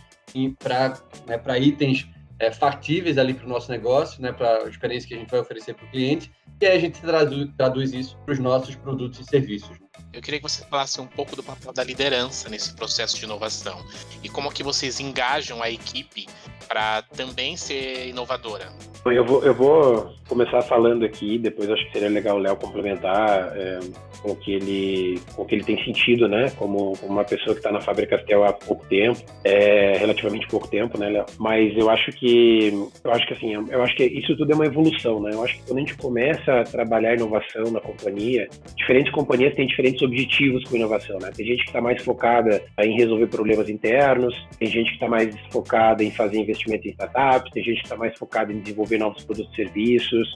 para 0.60 0.98
né, 1.28 1.60
itens 1.60 2.08
é, 2.40 2.52
factíveis 2.52 3.18
ali 3.18 3.34
para 3.34 3.46
o 3.46 3.50
nosso 3.50 3.72
negócio, 3.72 4.22
né, 4.22 4.32
para 4.32 4.64
a 4.64 4.70
experiência 4.70 5.08
que 5.08 5.16
a 5.16 5.18
gente 5.18 5.30
vai 5.30 5.40
oferecer 5.40 5.74
para 5.74 5.86
o 5.86 5.90
cliente, 5.90 6.32
e 6.60 6.66
aí 6.66 6.78
a 6.78 6.80
gente 6.80 7.02
traduz, 7.02 7.50
traduz 7.58 7.94
isso 7.94 8.18
para 8.26 8.34
os 8.34 8.40
nossos 8.40 8.76
produtos 8.76 9.20
e 9.20 9.24
serviços. 9.24 9.85
Eu 10.14 10.22
queria 10.22 10.40
que 10.40 10.44
você 10.48 10.64
falasse 10.66 11.00
um 11.02 11.08
pouco 11.08 11.36
do 11.36 11.44
papel 11.44 11.74
da 11.74 11.84
liderança 11.84 12.50
nesse 12.50 12.74
processo 12.74 13.18
de 13.18 13.26
inovação 13.26 13.84
e 14.24 14.30
como 14.30 14.52
que 14.52 14.64
vocês 14.64 15.00
engajam 15.00 15.62
a 15.62 15.70
equipe 15.70 16.28
para 16.68 17.02
também 17.02 17.56
ser 17.56 18.08
inovadora. 18.08 18.72
Eu 19.06 19.24
vou, 19.24 19.44
eu 19.44 19.54
vou 19.54 20.16
começar 20.28 20.64
falando 20.64 21.06
aqui, 21.06 21.38
depois 21.38 21.70
acho 21.70 21.86
que 21.86 21.94
seria 21.94 22.10
legal 22.10 22.38
o 22.38 22.40
Léo 22.40 22.56
complementar 22.56 23.56
é, 23.56 23.80
com 24.20 24.32
o 24.32 24.36
que 24.36 24.54
ele 24.54 25.20
com 25.36 25.44
o 25.44 25.46
que 25.46 25.54
ele 25.54 25.64
tem 25.64 25.78
sentido, 25.86 26.28
né? 26.28 26.50
Como, 26.58 26.98
como 26.98 27.12
uma 27.12 27.24
pessoa 27.24 27.54
que 27.54 27.60
está 27.60 27.72
na 27.72 27.80
Fábrica 27.80 28.18
Castel 28.18 28.44
há 28.44 28.52
pouco 28.52 28.84
tempo, 28.88 29.22
é, 29.44 29.98
relativamente 30.00 30.48
pouco 30.48 30.68
tempo, 30.68 30.98
né, 30.98 31.10
Léo? 31.10 31.25
Mas 31.38 31.78
eu 31.78 31.88
acho 31.88 32.12
que 32.14 32.70
eu 33.04 33.12
acho 33.12 33.28
que 33.28 33.34
assim, 33.36 33.54
eu 33.54 33.84
acho 33.84 33.96
que 33.96 34.06
isso 34.06 34.36
tudo 34.36 34.52
é 34.52 34.56
uma 34.56 34.66
evolução, 34.66 35.22
né? 35.22 35.32
Eu 35.34 35.44
acho 35.44 35.54
que 35.54 35.68
quando 35.68 35.78
a 35.78 35.82
gente 35.82 35.98
começa 35.98 36.62
a 36.62 36.64
trabalhar 36.64 37.14
inovação 37.14 37.66
na 37.72 37.80
companhia, 37.80 38.50
diferentes 38.75 39.12
companhias 39.14 39.54
têm 39.54 39.68
diferentes 39.68 39.85
objetivos 40.04 40.63
com 40.63 40.75
inovação, 40.75 41.18
né? 41.20 41.32
Tem 41.36 41.46
gente 41.46 41.62
que 41.63 41.70
está 41.70 41.82
mais 41.82 42.01
focada 42.04 42.63
em 42.80 42.96
resolver 42.96 43.27
problemas 43.27 43.70
internos, 43.70 44.36
tem 44.58 44.68
gente 44.68 44.88
que 44.88 44.94
está 44.94 45.08
mais 45.08 45.36
focada 45.51 46.04
em 46.04 46.12
fazer 46.12 46.39
investimento 46.39 46.88
em 46.88 46.92
startups, 46.92 47.51
tem 47.51 47.63
gente 47.63 47.77
que 47.77 47.86
está 47.86 47.96
mais 47.96 48.18
focada 48.18 48.51
em 48.51 48.60
desenvolver 48.60 48.98
novos 48.98 49.24
produtos 49.24 49.51
e 49.54 49.56
serviços, 49.56 50.27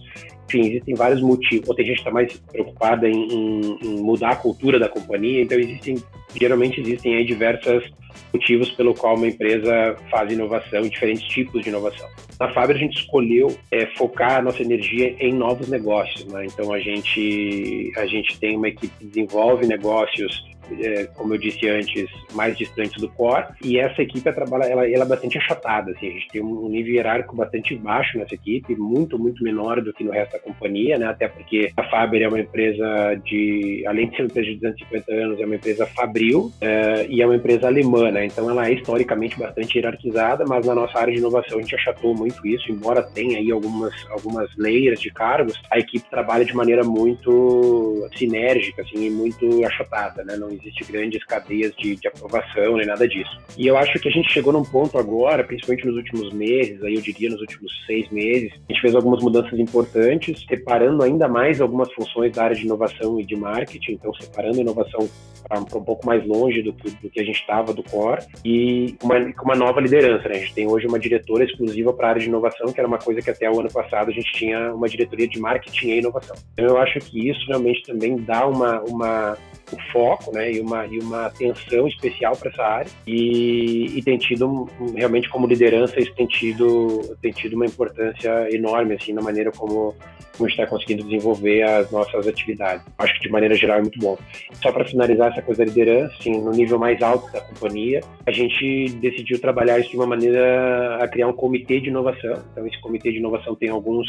enfim, 0.49 0.67
existem 0.67 0.95
vários 0.95 1.21
motivos. 1.21 1.69
Ou 1.69 1.75
tem 1.75 1.85
gente 1.85 1.95
que 1.95 2.01
está 2.01 2.11
mais 2.11 2.33
preocupada 2.51 3.07
em, 3.07 3.27
em, 3.27 3.77
em, 3.81 4.01
mudar 4.01 4.31
a 4.31 4.35
cultura 4.35 4.79
da 4.79 4.89
companhia, 4.89 5.41
então 5.43 5.57
existem, 5.57 5.97
geralmente 6.35 6.81
existem 6.81 7.15
aí 7.15 7.25
diversos 7.25 7.89
motivos 8.33 8.71
pelo 8.71 8.93
qual 8.93 9.15
uma 9.15 9.27
empresa 9.27 9.95
faz 10.09 10.31
inovação 10.31 10.81
diferentes 10.81 11.23
tipos 11.27 11.61
de 11.61 11.69
inovação. 11.69 12.07
Na 12.39 12.51
Fábio 12.53 12.75
a 12.75 12.79
gente 12.79 12.99
escolheu 12.99 13.55
é, 13.71 13.85
focar 13.97 14.37
a 14.37 14.41
nossa 14.41 14.61
energia 14.61 15.15
em 15.19 15.33
novos 15.33 15.67
negócios, 15.69 16.25
né? 16.25 16.45
Então 16.45 16.73
a 16.73 16.79
gente 16.79 17.91
a 17.97 18.05
gente 18.05 18.39
tem 18.39 18.57
uma 18.57 18.67
equipe 18.67 18.93
que 18.97 19.05
desenvolve 19.05 19.67
negócios 19.67 20.48
é, 20.81 21.05
como 21.15 21.33
eu 21.33 21.37
disse 21.37 21.67
antes, 21.67 22.09
mais 22.33 22.57
distantes 22.57 22.99
do 22.99 23.09
core. 23.09 23.47
E 23.63 23.79
essa 23.79 24.01
equipe 24.01 24.31
trabalha, 24.31 24.65
ela, 24.65 24.89
ela 24.89 25.03
é 25.03 25.07
bastante 25.07 25.37
achatada. 25.37 25.91
Assim, 25.91 26.07
a 26.07 26.11
gente 26.11 26.27
tem 26.29 26.41
um 26.41 26.69
nível 26.69 26.93
hierárquico 26.93 27.35
bastante 27.35 27.75
baixo 27.75 28.17
nessa 28.17 28.35
equipe, 28.35 28.75
muito, 28.75 29.17
muito 29.17 29.43
menor 29.43 29.81
do 29.81 29.93
que 29.93 30.03
no 30.03 30.11
resto 30.11 30.33
da 30.33 30.39
companhia, 30.39 30.97
né? 30.97 31.07
Até 31.07 31.27
porque 31.27 31.71
a 31.75 31.83
Faber 31.83 32.21
é 32.21 32.27
uma 32.27 32.39
empresa 32.39 33.15
de, 33.23 33.83
além 33.87 34.09
de 34.09 34.15
ser 34.15 34.23
uma 34.23 34.27
empresa 34.27 34.47
de 34.47 34.55
250 34.55 35.13
anos, 35.13 35.39
é 35.39 35.45
uma 35.45 35.55
empresa 35.55 35.85
fabril 35.87 36.51
é, 36.61 37.05
e 37.09 37.21
é 37.21 37.25
uma 37.25 37.35
empresa 37.35 37.67
alemã, 37.67 38.11
né? 38.11 38.25
Então 38.25 38.49
ela 38.49 38.67
é 38.67 38.73
historicamente 38.73 39.37
bastante 39.37 39.77
hierarquizada, 39.77 40.45
mas 40.47 40.65
na 40.65 40.75
nossa 40.75 40.97
área 40.99 41.13
de 41.13 41.19
inovação 41.19 41.57
a 41.57 41.61
gente 41.61 41.75
achatou 41.75 42.15
muito 42.15 42.45
isso, 42.45 42.71
embora 42.71 43.01
tenha 43.01 43.37
aí 43.37 43.51
algumas, 43.51 43.93
algumas 44.09 44.49
layers 44.57 44.99
de 44.99 45.11
cargos, 45.11 45.59
a 45.71 45.79
equipe 45.79 46.09
trabalha 46.09 46.45
de 46.45 46.55
maneira 46.55 46.83
muito 46.83 48.07
sinérgica, 48.15 48.81
assim, 48.81 49.07
e 49.07 49.09
muito 49.09 49.65
achatada, 49.65 50.23
né? 50.23 50.35
Não 50.35 50.49
existe 50.59 50.91
grandes 50.91 51.23
cadeias 51.25 51.73
de, 51.75 51.95
de 51.95 52.07
aprovação 52.07 52.77
nem 52.77 52.85
nada 52.85 53.07
disso. 53.07 53.39
E 53.57 53.67
eu 53.67 53.77
acho 53.77 53.99
que 53.99 54.07
a 54.07 54.11
gente 54.11 54.31
chegou 54.31 54.53
num 54.53 54.63
ponto 54.63 54.97
agora, 54.97 55.43
principalmente 55.43 55.85
nos 55.85 55.95
últimos 55.95 56.33
meses, 56.33 56.81
aí 56.83 56.95
eu 56.95 57.01
diria 57.01 57.29
nos 57.29 57.41
últimos 57.41 57.71
seis 57.85 58.09
meses, 58.09 58.51
a 58.53 58.73
gente 58.73 58.81
fez 58.81 58.95
algumas 58.95 59.21
mudanças 59.21 59.57
importantes, 59.59 60.45
separando 60.47 61.03
ainda 61.03 61.27
mais 61.27 61.61
algumas 61.61 61.91
funções 61.93 62.31
da 62.33 62.43
área 62.43 62.55
de 62.55 62.65
inovação 62.65 63.19
e 63.19 63.25
de 63.25 63.35
marketing, 63.35 63.93
então 63.93 64.13
separando 64.13 64.57
a 64.57 64.61
inovação 64.61 65.09
para 65.47 65.59
um 65.59 65.83
pouco 65.83 66.05
mais 66.05 66.25
longe 66.27 66.61
do 66.61 66.73
que, 66.73 66.91
do 66.91 67.09
que 67.09 67.19
a 67.19 67.23
gente 67.23 67.39
estava 67.39 67.73
do 67.73 67.83
core 67.83 68.23
e 68.45 68.95
uma, 69.01 69.15
uma 69.43 69.55
nova 69.55 69.81
liderança, 69.81 70.29
né? 70.29 70.35
A 70.35 70.39
gente 70.39 70.53
tem 70.53 70.67
hoje 70.67 70.85
uma 70.85 70.99
diretora 70.99 71.43
exclusiva 71.43 71.91
para 71.91 72.07
a 72.07 72.09
área 72.11 72.21
de 72.21 72.27
inovação, 72.27 72.71
que 72.71 72.79
era 72.79 72.87
uma 72.87 72.99
coisa 72.99 73.21
que 73.21 73.29
até 73.29 73.49
o 73.49 73.59
ano 73.59 73.71
passado 73.71 74.11
a 74.11 74.13
gente 74.13 74.31
tinha 74.33 74.73
uma 74.73 74.87
diretoria 74.87 75.27
de 75.27 75.39
marketing 75.39 75.87
e 75.87 75.99
inovação. 75.99 76.35
Então 76.53 76.65
eu 76.65 76.77
acho 76.77 76.99
que 76.99 77.29
isso 77.29 77.45
realmente 77.47 77.81
também 77.83 78.17
dá 78.17 78.45
uma, 78.45 78.81
uma 78.81 79.37
um 79.73 79.91
foco 79.91 80.31
né, 80.31 80.48
e, 80.49 80.59
uma, 80.59 80.85
e 80.85 80.99
uma 80.99 81.25
atenção 81.27 81.87
especial 81.87 82.35
para 82.35 82.49
essa 82.49 82.63
área 82.63 82.91
e, 83.05 83.97
e 83.97 84.01
tem 84.03 84.17
tido 84.17 84.67
realmente 84.95 85.29
como 85.29 85.47
liderança 85.47 85.99
isso 85.99 86.13
tem 86.15 86.27
tido, 86.27 87.15
tem 87.21 87.31
tido 87.31 87.53
uma 87.53 87.65
importância 87.65 88.47
enorme 88.53 88.95
assim 88.95 89.13
na 89.13 89.21
maneira 89.21 89.51
como, 89.51 89.95
como 90.37 90.49
está 90.49 90.65
conseguindo 90.65 91.03
desenvolver 91.03 91.63
as 91.63 91.91
nossas 91.91 92.27
atividades. 92.27 92.85
Acho 92.97 93.13
que 93.15 93.21
de 93.21 93.29
maneira 93.29 93.55
geral 93.55 93.79
é 93.79 93.81
muito 93.81 93.99
bom. 93.99 94.17
Só 94.61 94.71
para 94.71 94.85
finalizar 94.85 95.31
essa 95.31 95.41
coisa 95.41 95.65
da 95.65 95.69
liderança, 95.69 96.15
assim, 96.19 96.41
no 96.41 96.51
nível 96.51 96.79
mais 96.79 97.01
alto 97.01 97.31
da 97.31 97.41
companhia, 97.41 98.01
a 98.25 98.31
gente 98.31 98.89
decidiu 99.01 99.39
trabalhar 99.39 99.79
isso 99.79 99.91
de 99.91 99.97
uma 99.97 100.07
maneira 100.07 100.97
a 101.01 101.07
criar 101.07 101.27
um 101.27 101.33
comitê 101.33 101.79
de 101.79 101.89
inovação. 101.89 102.41
Então 102.51 102.65
esse 102.65 102.79
comitê 102.79 103.11
de 103.11 103.17
inovação 103.17 103.55
tem 103.55 103.69
alguns 103.69 104.07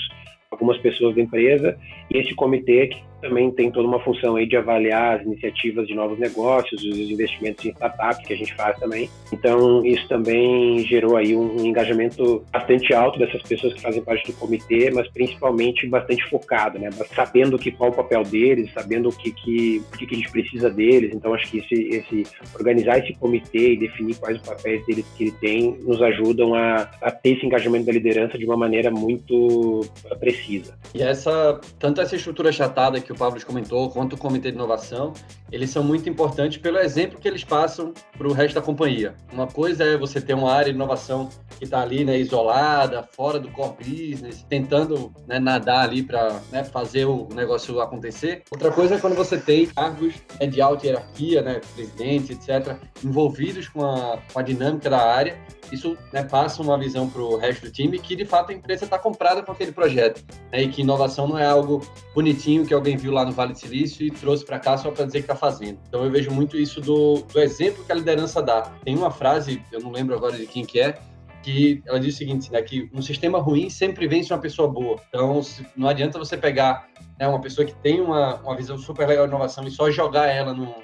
algumas 0.51 0.79
pessoas 0.79 1.15
da 1.15 1.23
empresa 1.23 1.79
e 2.11 2.19
esse 2.19 2.35
comitê 2.35 2.89
que 2.89 3.01
também 3.21 3.51
tem 3.51 3.71
toda 3.71 3.87
uma 3.87 4.01
função 4.01 4.37
aí 4.37 4.47
de 4.47 4.57
avaliar 4.57 5.19
as 5.19 5.27
iniciativas 5.27 5.87
de 5.87 5.95
novos 5.95 6.19
negócios, 6.19 6.83
os 6.83 7.11
investimentos 7.11 7.65
em 7.65 7.71
startups 7.71 8.27
que 8.27 8.33
a 8.33 8.37
gente 8.37 8.55
faz 8.55 8.79
também. 8.79 9.09
Então, 9.33 9.85
isso 9.85 10.07
também 10.09 10.81
gerou 10.87 11.17
aí 11.17 11.37
um, 11.37 11.65
engajamento 11.65 12.45
bastante 12.53 12.93
alto 12.95 13.19
dessas 13.19 13.43
pessoas 13.43 13.75
que 13.75 13.81
fazem 13.81 14.03
parte 14.03 14.27
do 14.31 14.39
comitê, 14.39 14.91
mas 14.91 15.09
principalmente 15.09 15.87
bastante 15.87 16.25
focado, 16.29 16.79
né? 16.79 16.91
Sabendo 17.15 17.59
que 17.59 17.71
qual 17.71 17.91
o 17.91 17.95
papel 17.95 18.23
deles, 18.23 18.73
sabendo 18.73 19.09
o 19.09 19.13
que 19.13 19.33
que, 19.33 19.83
o 19.93 19.99
que, 19.99 20.07
que 20.07 20.15
a 20.15 20.19
gente 20.19 20.31
precisa 20.31 20.71
deles. 20.71 21.13
Então, 21.15 21.35
acho 21.35 21.51
que 21.51 21.59
esse, 21.59 21.75
esse 21.75 22.23
organizar 22.55 22.99
esse 22.99 23.15
comitê 23.15 23.75
e 23.75 23.79
definir 23.79 24.17
quais 24.17 24.37
os 24.37 24.47
papéis 24.47 24.85
deles 24.87 25.07
que 25.17 25.25
ele 25.25 25.33
tem 25.33 25.77
nos 25.83 26.01
ajudam 26.03 26.55
a, 26.55 26.89
a 27.01 27.11
ter 27.11 27.37
esse 27.37 27.47
engajamento 27.47 27.87
da 27.87 27.93
liderança 27.93 28.39
de 28.39 28.45
uma 28.45 28.57
maneira 28.57 28.91
muito 28.91 29.81
precisa. 30.19 30.75
E 30.95 31.03
essa, 31.03 31.61
tanto 31.79 32.01
essa 32.01 32.17
estrutura 32.17 32.53
chatada 32.53 33.01
que 33.01 33.10
que 33.11 33.15
o 33.15 33.17
Pablo 33.17 33.45
comentou, 33.45 33.91
quanto 33.91 34.13
o 34.13 34.17
Comitê 34.17 34.53
de 34.53 34.57
Inovação, 34.57 35.13
eles 35.51 35.71
são 35.71 35.83
muito 35.83 36.09
importantes 36.09 36.59
pelo 36.59 36.79
exemplo 36.79 37.19
que 37.19 37.27
eles 37.27 37.43
passam 37.43 37.93
para 38.17 38.29
o 38.29 38.33
resto 38.33 38.55
da 38.55 38.63
companhia. 38.63 39.17
Uma 39.33 39.49
coisa 39.49 39.83
é 39.83 39.97
você 39.97 40.21
ter 40.21 40.35
uma 40.35 40.53
área 40.53 40.67
de 40.67 40.77
inovação 40.77 41.29
que 41.59 41.65
está 41.65 41.81
ali, 41.81 42.05
né, 42.05 42.17
isolada, 42.17 43.03
fora 43.03 43.41
do 43.41 43.51
core 43.51 43.75
business, 43.81 44.47
tentando 44.49 45.13
né, 45.27 45.41
nadar 45.41 45.89
ali 45.89 46.05
para 46.05 46.41
né, 46.53 46.63
fazer 46.63 47.05
o 47.05 47.29
negócio 47.35 47.81
acontecer. 47.81 48.45
Outra 48.49 48.71
coisa 48.71 48.95
é 48.95 48.99
quando 49.01 49.17
você 49.17 49.37
tem 49.37 49.67
cargos 49.67 50.15
né, 50.39 50.47
de 50.47 50.61
alta 50.61 50.87
hierarquia, 50.87 51.43
né, 51.43 51.61
presidente, 51.75 52.33
etc., 52.33 52.77
envolvidos 53.05 53.67
com 53.67 53.85
a, 53.85 54.19
com 54.33 54.39
a 54.39 54.43
dinâmica 54.43 54.89
da 54.89 55.05
área 55.05 55.37
isso 55.73 55.97
né, 56.13 56.23
passa 56.25 56.63
uma 56.63 56.77
visão 56.79 57.09
para 57.09 57.23
o 57.23 57.37
resto 57.37 57.67
do 57.67 57.73
time 57.73 57.99
que 57.99 58.17
de 58.17 58.25
fato 58.25 58.51
a 58.51 58.55
empresa 58.55 58.85
está 58.85 58.99
comprada 58.99 59.43
com 59.43 59.53
aquele 59.53 59.73
projeto 59.73 60.23
né, 60.53 60.63
e 60.63 60.69
que 60.69 60.83
inovação 60.83 61.29
não 61.29 61.39
é 61.39 61.47
algo 61.47 61.81
bonitinho 62.15 62.67
que 62.67 62.75
alguém 62.75 62.97
viu 63.01 63.13
lá 63.13 63.25
no 63.25 63.33
Vale 63.33 63.53
do 63.53 63.59
Silício 63.59 64.07
e 64.07 64.11
trouxe 64.11 64.45
para 64.45 64.59
cá 64.59 64.77
só 64.77 64.91
para 64.91 65.05
dizer 65.05 65.19
que 65.19 65.25
está 65.25 65.37
fazendo. 65.37 65.79
Então 65.89 66.05
eu 66.05 66.11
vejo 66.11 66.31
muito 66.31 66.57
isso 66.57 66.81
do, 66.81 67.23
do 67.23 67.41
exemplo 67.41 67.85
que 67.85 67.93
a 67.93 67.95
liderança 67.95 68.43
dá. 68.43 68.63
Tem 68.85 68.97
uma 68.97 69.11
frase, 69.11 69.63
eu 69.73 69.81
não 69.81 69.91
lembro 69.91 70.15
agora 70.15 70.37
de 70.37 70.47
quem 70.47 70.65
que 70.65 70.81
é, 70.81 70.99
que 71.43 71.83
ela 71.87 71.99
diz 71.99 72.15
o 72.15 72.19
seguinte, 72.19 72.53
né, 72.53 72.61
que 72.63 72.91
um 72.93 73.01
sistema 73.01 73.39
ruim 73.39 73.71
sempre 73.71 74.07
vence 74.07 74.33
uma 74.33 74.39
pessoa 74.39 74.69
boa. 74.69 75.01
Então, 75.09 75.41
não 75.77 75.89
adianta 75.89 76.19
você 76.19 76.37
pegar 76.37 76.89
né, 77.19 77.27
uma 77.27 77.41
pessoa 77.41 77.67
que 77.67 77.75
tem 77.75 78.01
uma, 78.01 78.37
uma 78.37 78.57
visão 78.57 78.77
super 78.77 79.09
legal 79.09 79.27
de 79.27 79.31
inovação 79.31 79.67
e 79.67 79.71
só 79.71 79.91
jogar 79.91 80.27
ela 80.27 80.53
numa 80.53 80.77